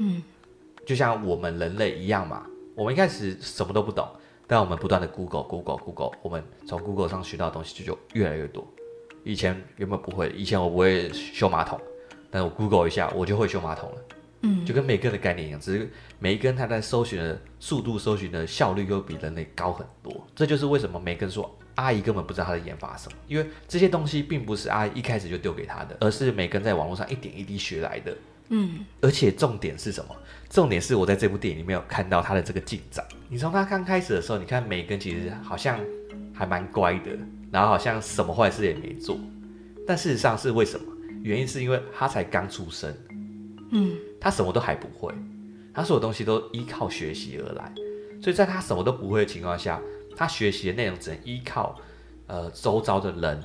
[0.00, 0.22] 嗯，
[0.84, 2.44] 就像我们人类一样嘛。
[2.76, 4.06] 我们一开始什么都不懂，
[4.46, 8.66] 但我们不断的 Google Google Google，我们从 Google 上学到的东西就就越来越多。
[9.24, 11.80] 以前原本不会，以前我不会修马桶，
[12.30, 13.96] 但我 Google 一下，我就会修马桶了。
[14.42, 20.12] 嗯，就跟每个人的概念一样，只是每个人他在搜寻的速度、搜寻的效率又比人类高很多。
[20.34, 28.14] 这就是为什么梅根说阿姨根本不知道他在研发什么，因为这些东西并不是阿姨一开始就丢给他的，而是梅根在网络上一点一滴学来的。
[28.48, 30.14] 嗯，而且重点是什么？
[30.48, 33.04] 重点是我在这部电影里面有看到他的这个进展。
[33.28, 35.80] 你从他刚开始的时候，你看梅根其实好像
[36.32, 37.10] 还蛮乖的，
[37.50, 39.18] 然后好像什么坏事也没做。
[39.86, 40.86] 但事实上是为什么？
[41.22, 42.96] 原因是因为他才刚出生，
[43.72, 45.12] 嗯，他什么都还不会，
[45.74, 47.72] 他所有东西都依靠学习而来。
[48.22, 49.80] 所以在他什么都不会的情况下，
[50.16, 51.76] 他学习的内容只能依靠
[52.28, 53.42] 呃周遭的人，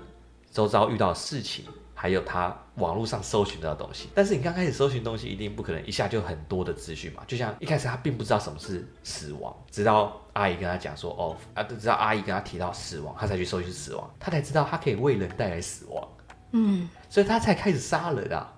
[0.52, 1.66] 周遭遇到的事情。
[2.02, 7.22] 还有他网络上搜寻到的东西，但是你刚开始搜寻东西，一定不可能一下就很多的资讯嘛。
[7.28, 16.08] 就像一开始他并不知道什么是死亡，直到阿姨跟他讲说，哦，啊，直到阿姨跟他提到死亡，他才去搜寻死亡，他才知道他可以为人带来死亡，
[16.54, 18.52] 嗯，所以他才开始杀人啊。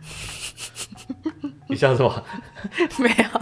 [1.70, 2.24] 你笑什么？
[3.00, 3.40] 没有。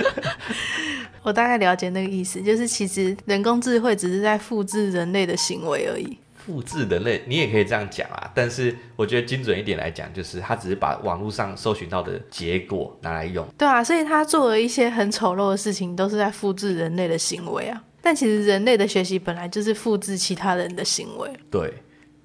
[1.22, 6.18] 我大概了解那个意思，就是其实人工智慧只是在复制人类的行为而已。
[6.46, 8.30] 复制人类，你也可以这样讲啊。
[8.32, 13.44] 但是我觉得精准一点来讲，就是他只是把网络上搜寻到的结果拿来用。
[13.58, 17.82] 对啊，所以他做了一些很丑陋的事情，都是在复制人类的行为啊。
[18.00, 21.28] 但其实人类的学习本来就是复制其他人的行为。
[21.50, 21.74] 对，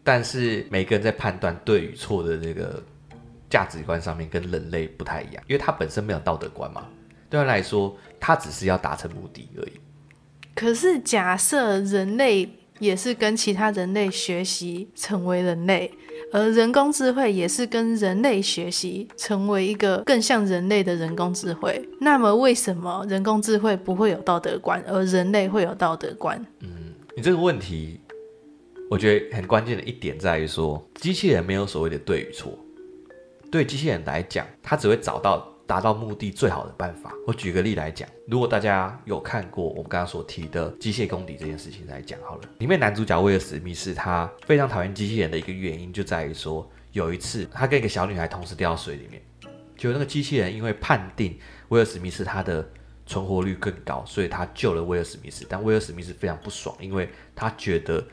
[0.04, 2.84] 但是每个人在判断对与错的这个
[3.50, 6.86] 价值观上面跟人类不太一样，因为他本身没有道德观嘛。
[7.32, 9.72] 对他来说，他只是要达成目的而已。
[10.54, 12.48] 可是假设人类
[12.82, 15.90] 也是跟其他人类学习成为人类，
[16.34, 26.44] 而人工智慧也是跟人类学习成为一个更像人类的人工智慧，那么为什么人工智慧不会有道德观，而人类会有道德观？
[26.62, 26.70] 嗯，
[27.16, 28.00] 你这个问题，
[28.90, 32.58] 我觉得很关键的一点在于说，机器人没有所谓的对与错，
[33.52, 35.48] 对机器人来讲，它只会找到。
[35.72, 37.14] 达到目的最好的办法。
[37.26, 49.22] 我举个例来讲，如果大家有看过我们刚刚所提的机械公敌这件事情来讲好了，里面男主角威尔史密斯他非常讨厌机器人的一个原因就在于说，有一次他跟一个小女孩同时掉到水里面，
[49.78, 52.70] 就那个机器人因为判定威尔史密斯他的
[53.06, 58.06] 存活率更高，所以他救了威尔史密斯，但威尔史密斯非常不爽，因为他觉得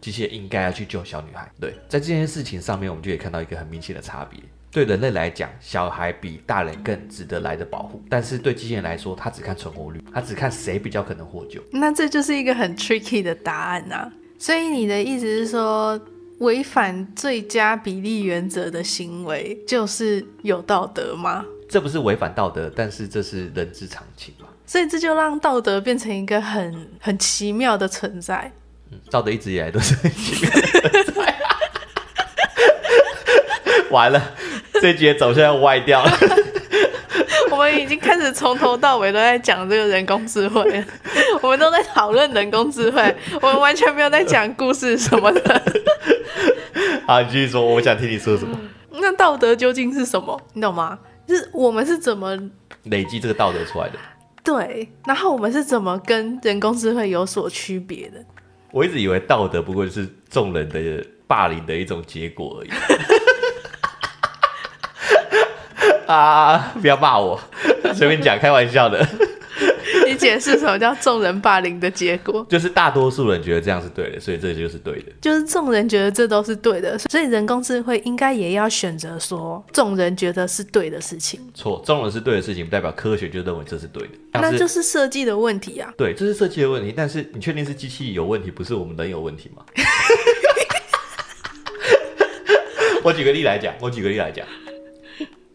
[0.00, 1.50] 机器人应该要去救小女孩。
[1.60, 4.38] 对，在这件事情上面，我们就可以看到一个很明显的差别。
[4.72, 8.02] 对人类来讲，小孩比大人更值得来的保护。
[8.08, 11.62] 但是对机器人来说，他只看存活率，他只看谁比较可能获救。
[11.70, 14.12] 那这就是一个很 tricky 的答案呐、啊。
[14.38, 16.00] 所以你的意思是说，
[16.38, 21.44] 违反最佳比例原则的行为就是有道德吗？
[21.68, 24.46] 这不是违反道德，但是这是人之常情嘛。
[24.64, 28.50] 所以这就让道德变成一个很很奇妙的存在。
[28.90, 31.32] 嗯，道德一直以来都是很奇妙的存在。
[33.92, 34.18] 完了。
[34.82, 36.10] 这节走向要歪掉了。
[37.52, 40.84] 我们已经开始从头到尾都在讲这个人工智慧，
[41.40, 45.62] 我们都在讨论人工智慧，我们完全没有在讲故事什么的。
[47.06, 48.58] 好，你继续说，我想听你说什么。
[48.90, 50.36] 那道德究竟是什么？
[50.54, 50.98] 你懂吗？
[51.28, 52.36] 就是我们是怎么
[52.84, 53.94] 累积这个道德出来的？
[54.42, 58.16] 对，然后我们是怎么跟人工智慧有所区别的？
[58.72, 62.70] 我一直以为道德不过就是众人的霸凌的一种结果而已。
[66.12, 66.72] 啊！
[66.80, 67.40] 不要骂我，
[67.94, 69.06] 随便讲，开玩笑的。
[70.06, 72.44] 你解释什么叫众人霸凌的结果？
[72.48, 75.12] 就是大多数人觉得这样是对的，所以这就是对的。
[75.20, 81.40] 就是众人觉得这都是对的，所以人工智慧应该也要选择说众人觉得是对的事情。
[81.54, 84.10] 错，众人是对的事情，不代表科学就认为这是对的。
[84.32, 85.92] 那就是设计的问题啊。
[85.96, 86.92] 对，这是设计的问题。
[86.96, 89.62] 但是你确定是机器有问题，不是我们人有问题吗？
[93.04, 94.46] 我举个例来讲，我举个例来讲。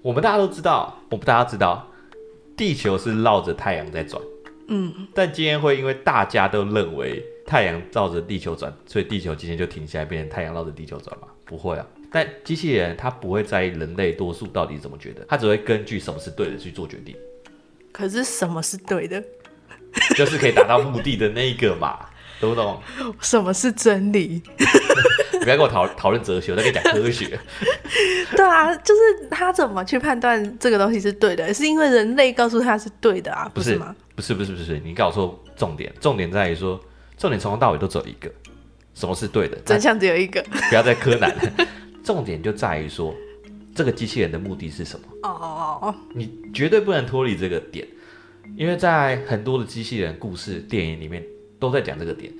[0.07, 1.85] 我们大家都知道，我们大家知道，
[2.55, 4.23] 地球是绕着太阳在转。
[4.69, 11.27] 嗯，但今天会因为大家都认为太阳绕着地球转，所以地球今天就停下来，变成太阳绕着地球转吗？
[11.43, 11.85] 不会啊。
[12.09, 17.13] 但机器人它不会在意人类多数到底怎么觉得，它只会根据什么是对的去做决定。
[17.91, 19.21] 可是什么是对的？
[20.15, 21.99] 就是可以达到目的的那一个嘛，
[22.39, 22.81] 懂不懂？
[23.19, 24.41] 什么是真理？
[25.43, 27.39] 不要跟我讨讨论哲学，我在跟你讲科学。
[28.35, 33.95] 对啊，就是他怎么去判断这个东西是对的，是因为人类告诉他是对的啊，不是，吗？
[34.15, 36.79] 不是不是不是，你告诉我重点，重点在于说，
[37.17, 38.29] 重点从头到尾都只有一个，
[38.93, 39.57] 什么是对的？
[39.65, 40.43] 真相只有一个。
[40.69, 41.67] 不要再柯南了，
[42.03, 43.15] 重点就在于说，
[43.73, 45.05] 这个机器人的目的是什么？
[45.23, 47.87] 哦哦哦，你绝对不能脱离这个点，
[48.57, 51.23] 因为在很多的机器人故事电影里面
[51.59, 52.33] 都在讲这个点。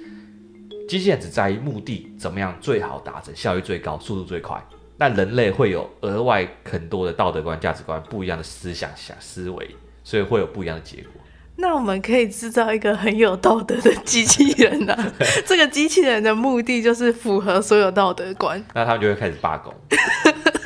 [0.88, 4.58] 机器人只在意目的怎么样最好达成，效率最高，速度最快。
[4.98, 11.12] 那人类会有额外很多的道德观、价值观不一样的思想、想思维，所以会有不一样的结果。
[11.58, 15.14] 那我们可以制造一个很有道德的机器人啊！
[15.46, 18.64] 这个机器人的目的就是符合所有道德观。
[18.74, 19.74] 那他们就会开始罢工。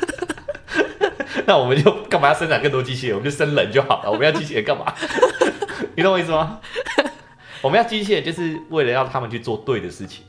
[1.46, 3.16] 那我们就干嘛要生产更多机器人？
[3.16, 4.10] 我们就生人就好了。
[4.10, 4.94] 我们要机器人干嘛？
[5.96, 6.60] 你懂我意思吗？
[7.62, 10.24] 我们要机器人，就是为了要他们去做对的事情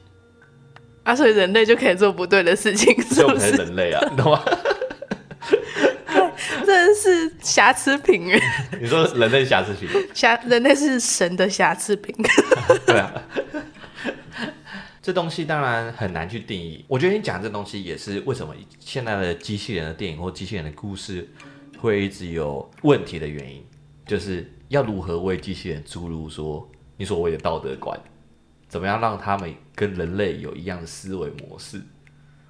[1.04, 3.16] 啊，所以人类就可以做不对的事情， 是不是？
[3.16, 4.42] 所以我们才是人类啊，你 懂吗？
[6.08, 8.40] 对， 真是瑕疵品哎！
[8.80, 9.90] 你说人类瑕疵品？
[10.14, 12.16] 瑕人类是神的瑕疵品。
[12.86, 13.12] 对啊，
[15.02, 16.86] 这东西当然很难去定义。
[16.88, 21.28] 我觉得你讲这东西也是为什么现在的机器人的电影或机器人的故事
[21.80, 23.66] 会一直有问题的原因，
[24.06, 26.70] 就是要如何为机器人注入说。
[26.98, 28.00] 你所谓的道德观，
[28.68, 31.82] 怎么样让他们跟人类有一样的思维模式？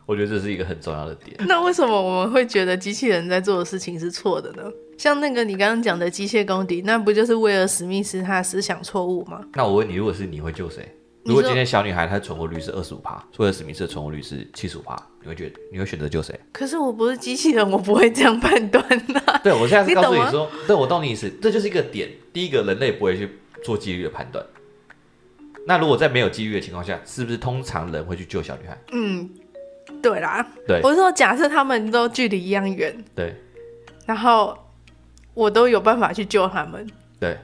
[0.06, 1.38] 我觉得这是一个很重要的点。
[1.48, 4.64] 那为什么我们会觉得机器人在做的事情是错的呢？
[4.98, 9.42] 像那个你刚刚讲的机械公敌，那不就是威尔史密斯他的思想错误吗？
[9.54, 10.88] 那我问你，如果是你会救谁？
[11.24, 16.38] 如果今天小女孩她的存活率是二十五趴，威尔史密斯的存活率是七十五趴，你会觉得你会选择救谁？
[16.52, 19.40] 可是我不是机器人，我不会这样判断呐。
[19.42, 22.10] 对，我现在是告诉你说，你对，我懂你意思，这就是一个点。
[22.34, 24.46] 第一个，人类不会去做几率的判断。
[25.66, 28.78] 那如果在没有几率的情况下，是不是通常人会去救小女孩？
[28.92, 29.30] 嗯，
[30.02, 30.46] 对啦。
[30.68, 33.34] 对，我是说，假设他们都距离一样远，对，
[34.06, 34.58] 然后
[35.34, 36.86] 我都有办法去救他们，
[37.20, 37.38] 对，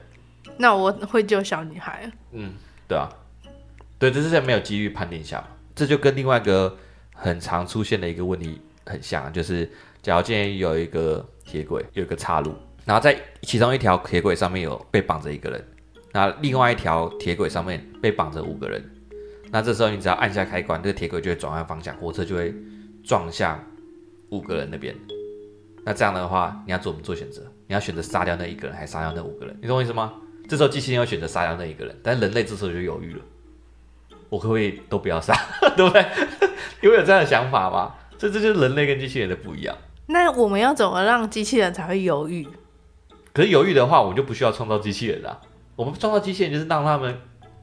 [0.58, 2.10] 那我会救小女孩。
[2.32, 2.52] 嗯，
[2.86, 3.08] 对啊。
[3.98, 5.44] 对，这是在没有机遇判定下，
[5.74, 6.74] 这就跟另外一个
[7.14, 12.54] 很常出现的一个问题很像，就是假如今天有一个铁轨，有一个岔路，
[12.86, 15.62] 然后在其中一条铁轨上面有被绑着一个人，
[16.12, 18.82] 那另外一条铁轨上面被绑着五个人，
[19.50, 22.54] 那这时候你只要按下开关，这个铁轨就会转换方向，火车就会
[23.04, 23.62] 撞向
[24.30, 24.94] 五个人那边。
[25.84, 27.42] 那这样的话，你要做怎么做选择？
[27.66, 29.56] 你要选择杀掉那一个人，还是杀掉那五个人？
[29.62, 30.12] 你懂我意思吗？
[30.48, 33.20] 这时候机器人要选择杀掉那一个人，但人类这时候就犹豫了。
[34.28, 35.34] 我可不可以都不要杀，
[35.76, 36.04] 对不对？
[36.82, 37.94] 你会有这样的想法吗？
[38.18, 39.76] 这这就是人类跟机器人的不一样。
[40.06, 42.46] 那我们要怎么让机器人才会犹豫？
[43.32, 45.40] 可是犹豫的话，我们就不需要创造机器人了。
[45.80, 47.18] 我们创造机器人就是让他们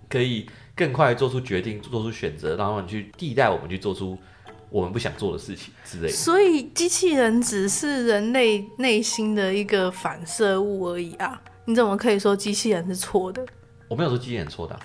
[0.10, 4.18] 可以更快做出决定、做出选择，让他们去替代我们去做出
[4.72, 6.10] 我们不想做的事情之类的。
[6.10, 11.40] 所以机器人只是人类内心的一个反射物而已啊！
[11.66, 13.46] 你怎么可以说机器人是错的？
[13.88, 14.82] 我没有说机器人错的、啊，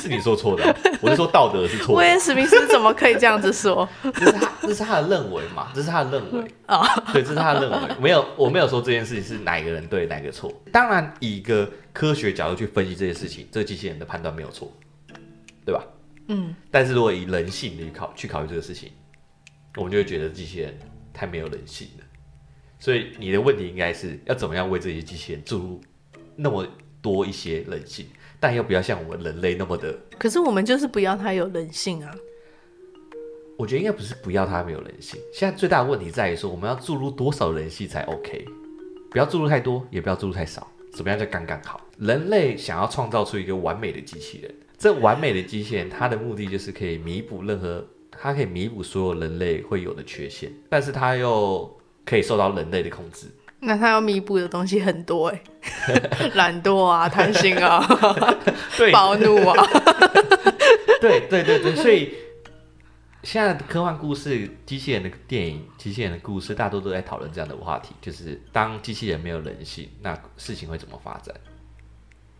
[0.00, 0.76] 是你说错的、啊。
[1.02, 1.94] 我是说道德是错的。
[1.94, 3.86] 威尔史密斯怎么可以这样子说？
[4.14, 5.72] 这是他，这是他的认为嘛？
[5.74, 6.78] 这是他的认为啊。
[6.78, 7.12] Oh.
[7.12, 7.78] 对，这是他的认为。
[8.00, 10.50] 没有，我没有说这件事情是哪个人对，哪个错。
[10.70, 14.70] 当然，以一个科学角度去分析这些事情，这个机器人的判断没有错，
[15.64, 15.82] 对吧？
[16.28, 16.54] 嗯。
[16.70, 18.92] 但是如果以人性去考去考虑这个事情，
[19.76, 20.78] 我们就会觉得机器人
[21.14, 22.04] 太没有人性了。
[22.78, 25.80] 所以你的问题应该是要怎么样为这些机器人注入
[26.36, 26.66] 那么。
[27.04, 28.06] 多一些人性，
[28.40, 29.94] 但又不要像我们人类那么的。
[30.18, 32.16] 可是我们就是不要它有人性啊。
[33.58, 38.46] 我觉得应该不是不要它没有人性，现在最大的问题在于说，我们要注入多少人性才 OK？
[39.10, 41.80] 不要注入太多，也不要注入太少，怎么样就刚刚好？
[41.98, 51.70] 人类想要创造出一个完美的机器人，这完美的机器人，它的目的就是可以弥补任何，它可以弥补所有人类会有的缺陷，但是它又
[52.04, 53.26] 可以受到人类的控制。
[53.60, 55.42] 那它要弥补的东西很多哎，
[56.34, 57.82] 懒惰啊，贪心啊，
[58.76, 59.66] 对暴怒啊，
[61.00, 62.12] 对对对对，所以
[63.24, 71.34] 现在的科幻故事、机器人的电影、机器人的故事，大多都在讨论这样的话题，就是当机器人没有人性，那事情会怎么发展，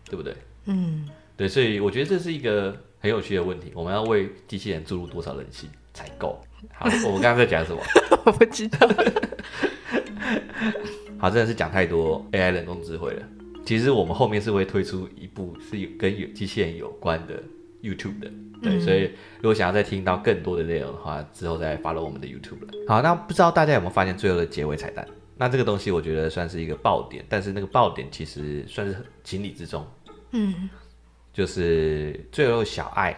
[0.05, 0.35] 对不对？
[0.65, 6.39] 嗯，对，所以我觉得这是一个很有趣的问题，我们要为机器人注入多少人性才够？
[6.73, 7.81] 好， 我们刚刚在讲什么？
[8.23, 8.87] 我不知道。
[11.17, 13.27] 好，真的是讲太多 AI 人工智慧了。
[13.65, 17.41] 其实我们后面是会推出一部是有跟有机器人有关的
[17.81, 18.31] YouTube 的，
[18.61, 22.73] 对，嗯、所以如果想要再听到更多的内容的话，之后再 follow 我们的 YouTube 了。
[22.87, 25.07] 好，那不知道大家有没有发现最后的结尾彩蛋？
[25.37, 29.85] 那这个东西我觉得算是一个爆点，但是那个爆点其实算是情理之中。
[30.31, 30.69] 嗯，
[31.33, 33.15] 就是最后小爱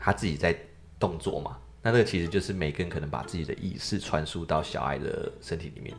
[0.00, 0.56] 他自己在
[0.98, 5.94] 动作嘛，那这个其实就是梅根可能把自己的意识传输到小爱的身体里面。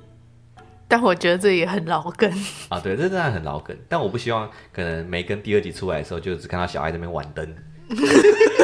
[0.88, 2.32] 但我觉得这也很老梗
[2.70, 3.76] 啊，对，这真的很老梗。
[3.90, 7.56] 但我不希望可能梅根第二集出来的时候，就只看到小爱在那边玩灯。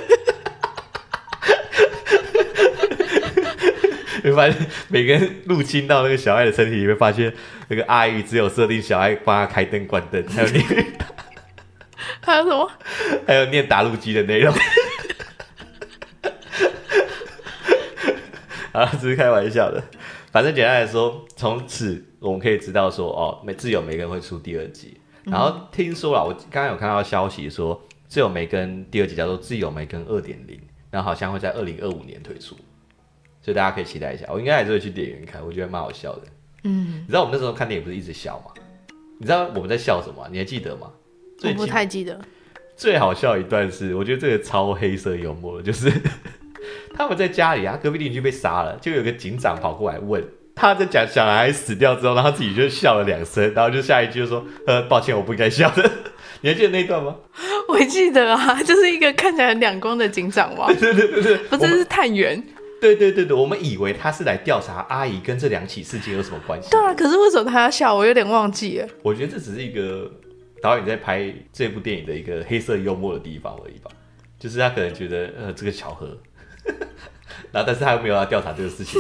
[4.23, 7.33] 会发现每个人入侵到那个小爱的身体里面，发现
[7.67, 10.65] 那个阿姨只有设定小爱帮他开灯关灯，还有念，
[12.21, 12.71] 还有什么？
[13.27, 14.53] 还有念打录机的内容。
[18.71, 19.83] 啊，只是开玩笑的。
[20.31, 24.97] 反正简单来说，从此我们可以知道说，哦，自由梅根会出第二集。
[25.25, 30.55] 然后听说了，我刚刚有看到消息说，自由梅根第二集叫做《自由梅根二点零》，
[30.89, 32.55] 然后好像会在二零二五年推出，
[33.41, 34.25] 所以大家可以期待一下。
[34.29, 36.21] 我应该还是会去电影院看，我觉得蛮好笑的。
[36.63, 38.51] 嗯，你知道我们那时候看电影不是一直笑吗？
[39.17, 40.27] 你知道我们在笑什么？
[40.31, 40.91] 你还记得吗？
[41.43, 42.19] 我不太记得。
[42.75, 45.91] 最好笑一段是，我觉得这个超黑色幽默的，就是。
[46.93, 50.23] 他们在家里啊，隔壁邻居被杀了，就有个警长跑过来问，
[50.53, 55.89] 他在讲小孩死掉之后，然后他自己就笑了两声，然后就下一句就说：“呃，抱歉，我不应该笑的。
[56.41, 57.15] ”你还记得那一段吗？
[57.69, 60.67] 我记得啊，就是一个看起来很两光的警长吗。
[60.67, 62.43] 对对对对，不是是探员。
[62.81, 66.71] 对对对对，我们以为他是来调查阿姨跟这两起事件有什么关系。
[66.71, 67.95] 对啊，可是为什么他要笑？
[67.95, 68.87] 我有点忘记了。
[69.03, 70.11] 我觉得这只是一个
[70.61, 73.91] 导演在拍这部电影的一个黑色幽默的地方而已吧，
[74.39, 76.17] 就是他可能觉得呃这个巧合。
[77.51, 78.99] 然后但是他又没有要调查这个事情，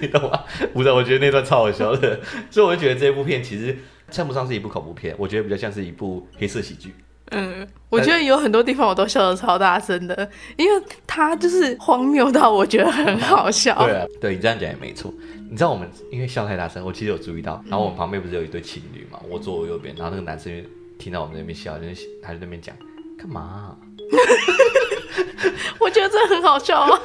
[0.00, 0.44] 你懂吗？
[0.72, 2.20] 不是，我觉得那段超好笑的，
[2.50, 3.76] 所以我就觉得这部片其实
[4.10, 6.94] 称不上是一部恐怖片，我觉得比较像是一部黑色喜剧。
[7.30, 13.74] 嗯，我觉得有很多地方我都笑得超大声的，因为他就是荒谬到我觉得很好笑。
[13.86, 15.12] 对啊，对你这样讲也没错。
[15.50, 19.20] 你知道我们因为笑太大声，我其实有注意到，然后我们旁边不是有一对情侣嘛？
[19.28, 20.52] 我坐我右边，然后那个男生
[20.98, 22.74] 听到我们那边笑，就是他在那边讲
[23.18, 23.76] 干嘛啊？
[25.80, 27.00] 我觉得这很好笑啊。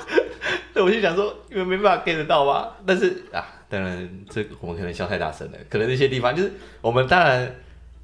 [0.73, 2.75] 对，我就想说，你们没办法 get 得到吧？
[2.85, 6.51] 但是啊，当然这我们可能笑太大声了，可能那些地方就是
[6.81, 7.55] 我们当然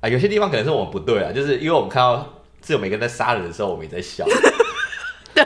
[0.05, 4.23] 啊，有些地方可能是我们不对啊，就是因为我们看到只有每个人在杀人的时候，我们也在笑。
[5.33, 5.45] 对，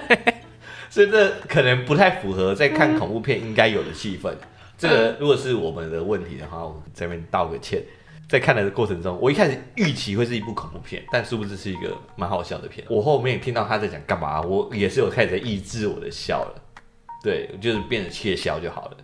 [0.89, 4.33] 所以这可能不太符合在看恐怖片应该有的气氛。
[4.77, 7.81] 这个如果是我们的问题的话，我这边道个歉。
[8.27, 12.85] 在看的过程中，我一开始预期会是一部恐怖片，但殊不知是一个蛮好笑的片。
[12.89, 16.61] 我后面听到他在讲干嘛，我也是有开始在抑制我的笑了。
[17.23, 18.97] 对，就是变得窃笑就好了。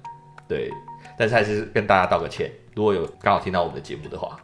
[0.47, 0.69] 对，
[1.17, 2.51] 但是还是跟大家道个歉。
[2.75, 4.37] 如果有刚好听到我们的节目的话，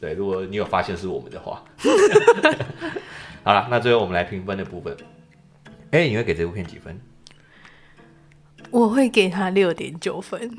[0.00, 1.62] 对，如果你有发现是我们的话，
[3.44, 4.96] 好了，那最后我们来评分的部分。
[5.90, 6.98] 哎，你会给这部片几分？
[8.70, 10.58] 我会给他六点九分。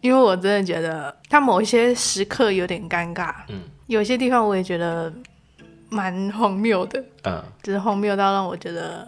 [0.00, 5.12] 因为我真的觉得他某一些时刻有点尴尬，嗯，有些地方我也觉得
[5.88, 9.04] 蛮荒谬的，嗯，就是荒谬到让我觉得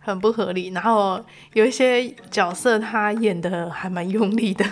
[0.00, 0.70] 很不合理。
[0.70, 4.64] 然后有一些角色他演的还蛮用力的，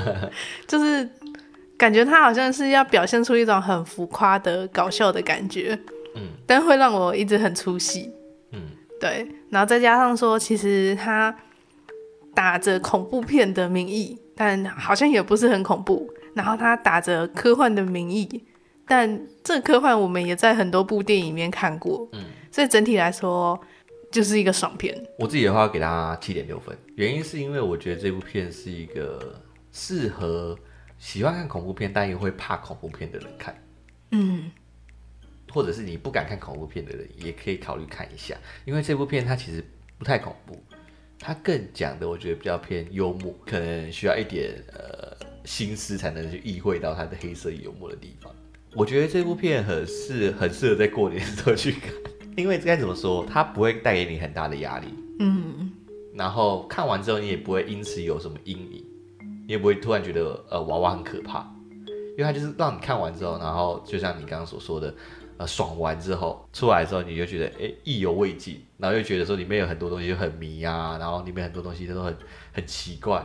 [0.66, 1.06] 就是
[1.78, 5.78] 感觉他好像是要表现出一种很浮夸的搞笑的感觉，
[6.14, 8.10] 嗯，但会让我一直很出戏，
[8.52, 8.60] 嗯，
[9.00, 9.26] 对。
[9.50, 11.36] 然后再加上说，其实他
[12.34, 14.18] 打着恐怖片的名义。
[14.38, 18.44] 但好像也不是很恐怖，然后他打着科幻的名义，
[18.86, 22.22] 但这科幻我们也在很多部电影里面看过，嗯，
[22.52, 23.58] 所以整体来说
[24.10, 24.94] 就是一个爽片。
[25.18, 29.40] 我自己的话给他七点六分，原因是因为我觉得这部片是一个
[29.72, 30.54] 适合
[31.06, 33.56] 喜欢看恐怖片但又会怕恐怖片的人看，
[34.10, 34.50] 嗯，
[35.52, 39.64] 或者是你不敢看恐怖片的人也可以考虑看一下，因为这部片它其实
[39.96, 40.60] 不太恐怖。
[41.20, 48.34] 它更讲的，我觉得比较偏幽默，可能需要一点呃心思才能去意会到它的黑色幽默的地方。
[48.74, 51.92] 我觉得这部片很适很适合在过年的时候去看，
[52.36, 54.88] 因为该怎么说，它不会带给你很大的压力，
[55.20, 55.70] 嗯，
[56.14, 58.84] 然后看完之后你也不会因此有什么阴影，
[59.46, 61.46] 你也不会突然觉得呃娃娃很可怕，
[62.16, 64.94] 因为它就是让你看完之后，然后就像你刚刚所说的。
[65.38, 72.16] 呃，爽完之后出来之后，你就觉得哎，意犹未尽，然后又觉得说里面有很多东西就很迷啊，然后里面很多东西都很
[72.54, 73.22] 很奇怪，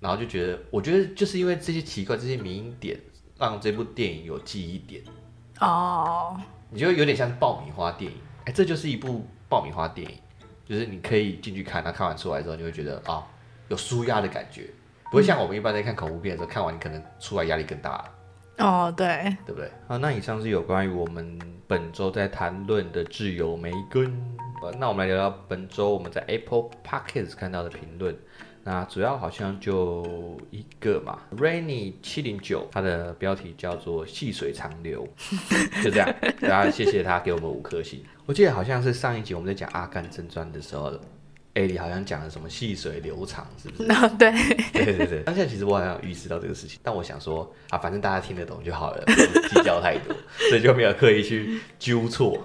[0.00, 3.00] 然后就觉得，我觉得就是因为这些奇怪、这些迷点，
[3.38, 5.02] 让这部电影有记忆点
[5.60, 6.38] 哦，
[6.68, 10.18] 你就有点像爆米花电影，哎，这就是一部爆米花电影，
[10.66, 13.24] 就是你可以进去看，那看完出来之后，你会觉得啊、哦，
[13.68, 14.68] 有舒压的感觉，
[15.10, 18.04] 不会像我们一般在看恐怖片的时候，看完你可能出来压力更大。
[18.58, 19.70] 哦，对，对不对？
[19.86, 24.10] 好，那以上是有关于我们本周在谈论的窒友梅根。
[24.78, 28.16] 那我们来聊聊本周我们在 Apple Podcast 看到的评论。
[28.64, 35.06] 那主要好像就一个嘛，Rainy 七零九，它的标题叫做“细水长流”，
[35.84, 36.12] 就这样。
[36.40, 38.02] 大家谢谢他给我们五颗星。
[38.24, 40.92] 我记得好像是上一集我们在讲《阿甘正传》的时候。
[41.56, 43.88] 艾莉好像讲了什么细水流长，是不是？
[43.90, 44.30] 啊，对，
[44.72, 45.22] 对对对。
[45.22, 49.12] 当下其实我好像有意识到这个事情，但我想说啊，反正大家听得懂就好了，不
[49.48, 50.14] 计较太多，
[50.50, 52.38] 所以就没有刻意去纠错。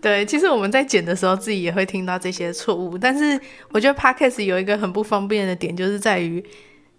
[0.00, 2.98] 对，其实我们在剪的时候，自己也会听到这些错误。
[2.98, 3.40] 但是
[3.70, 6.44] 我觉得 Podcast 有一个很不方便的点，就是在于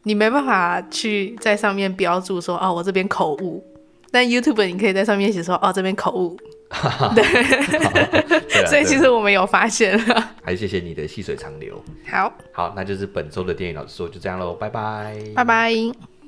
[0.04, 3.64] 你没办法去在上面标注说哦，我这边口误。
[4.12, 6.38] 但 YouTube 你可以在上面写说哦，这边口误。
[7.16, 10.30] 对，所以其实我们有发现了。
[10.44, 11.84] 还是谢谢你的细水长流。
[12.08, 16.19] 好，好，那就是本周的电影老师说就这样喽，拜拜，拜拜。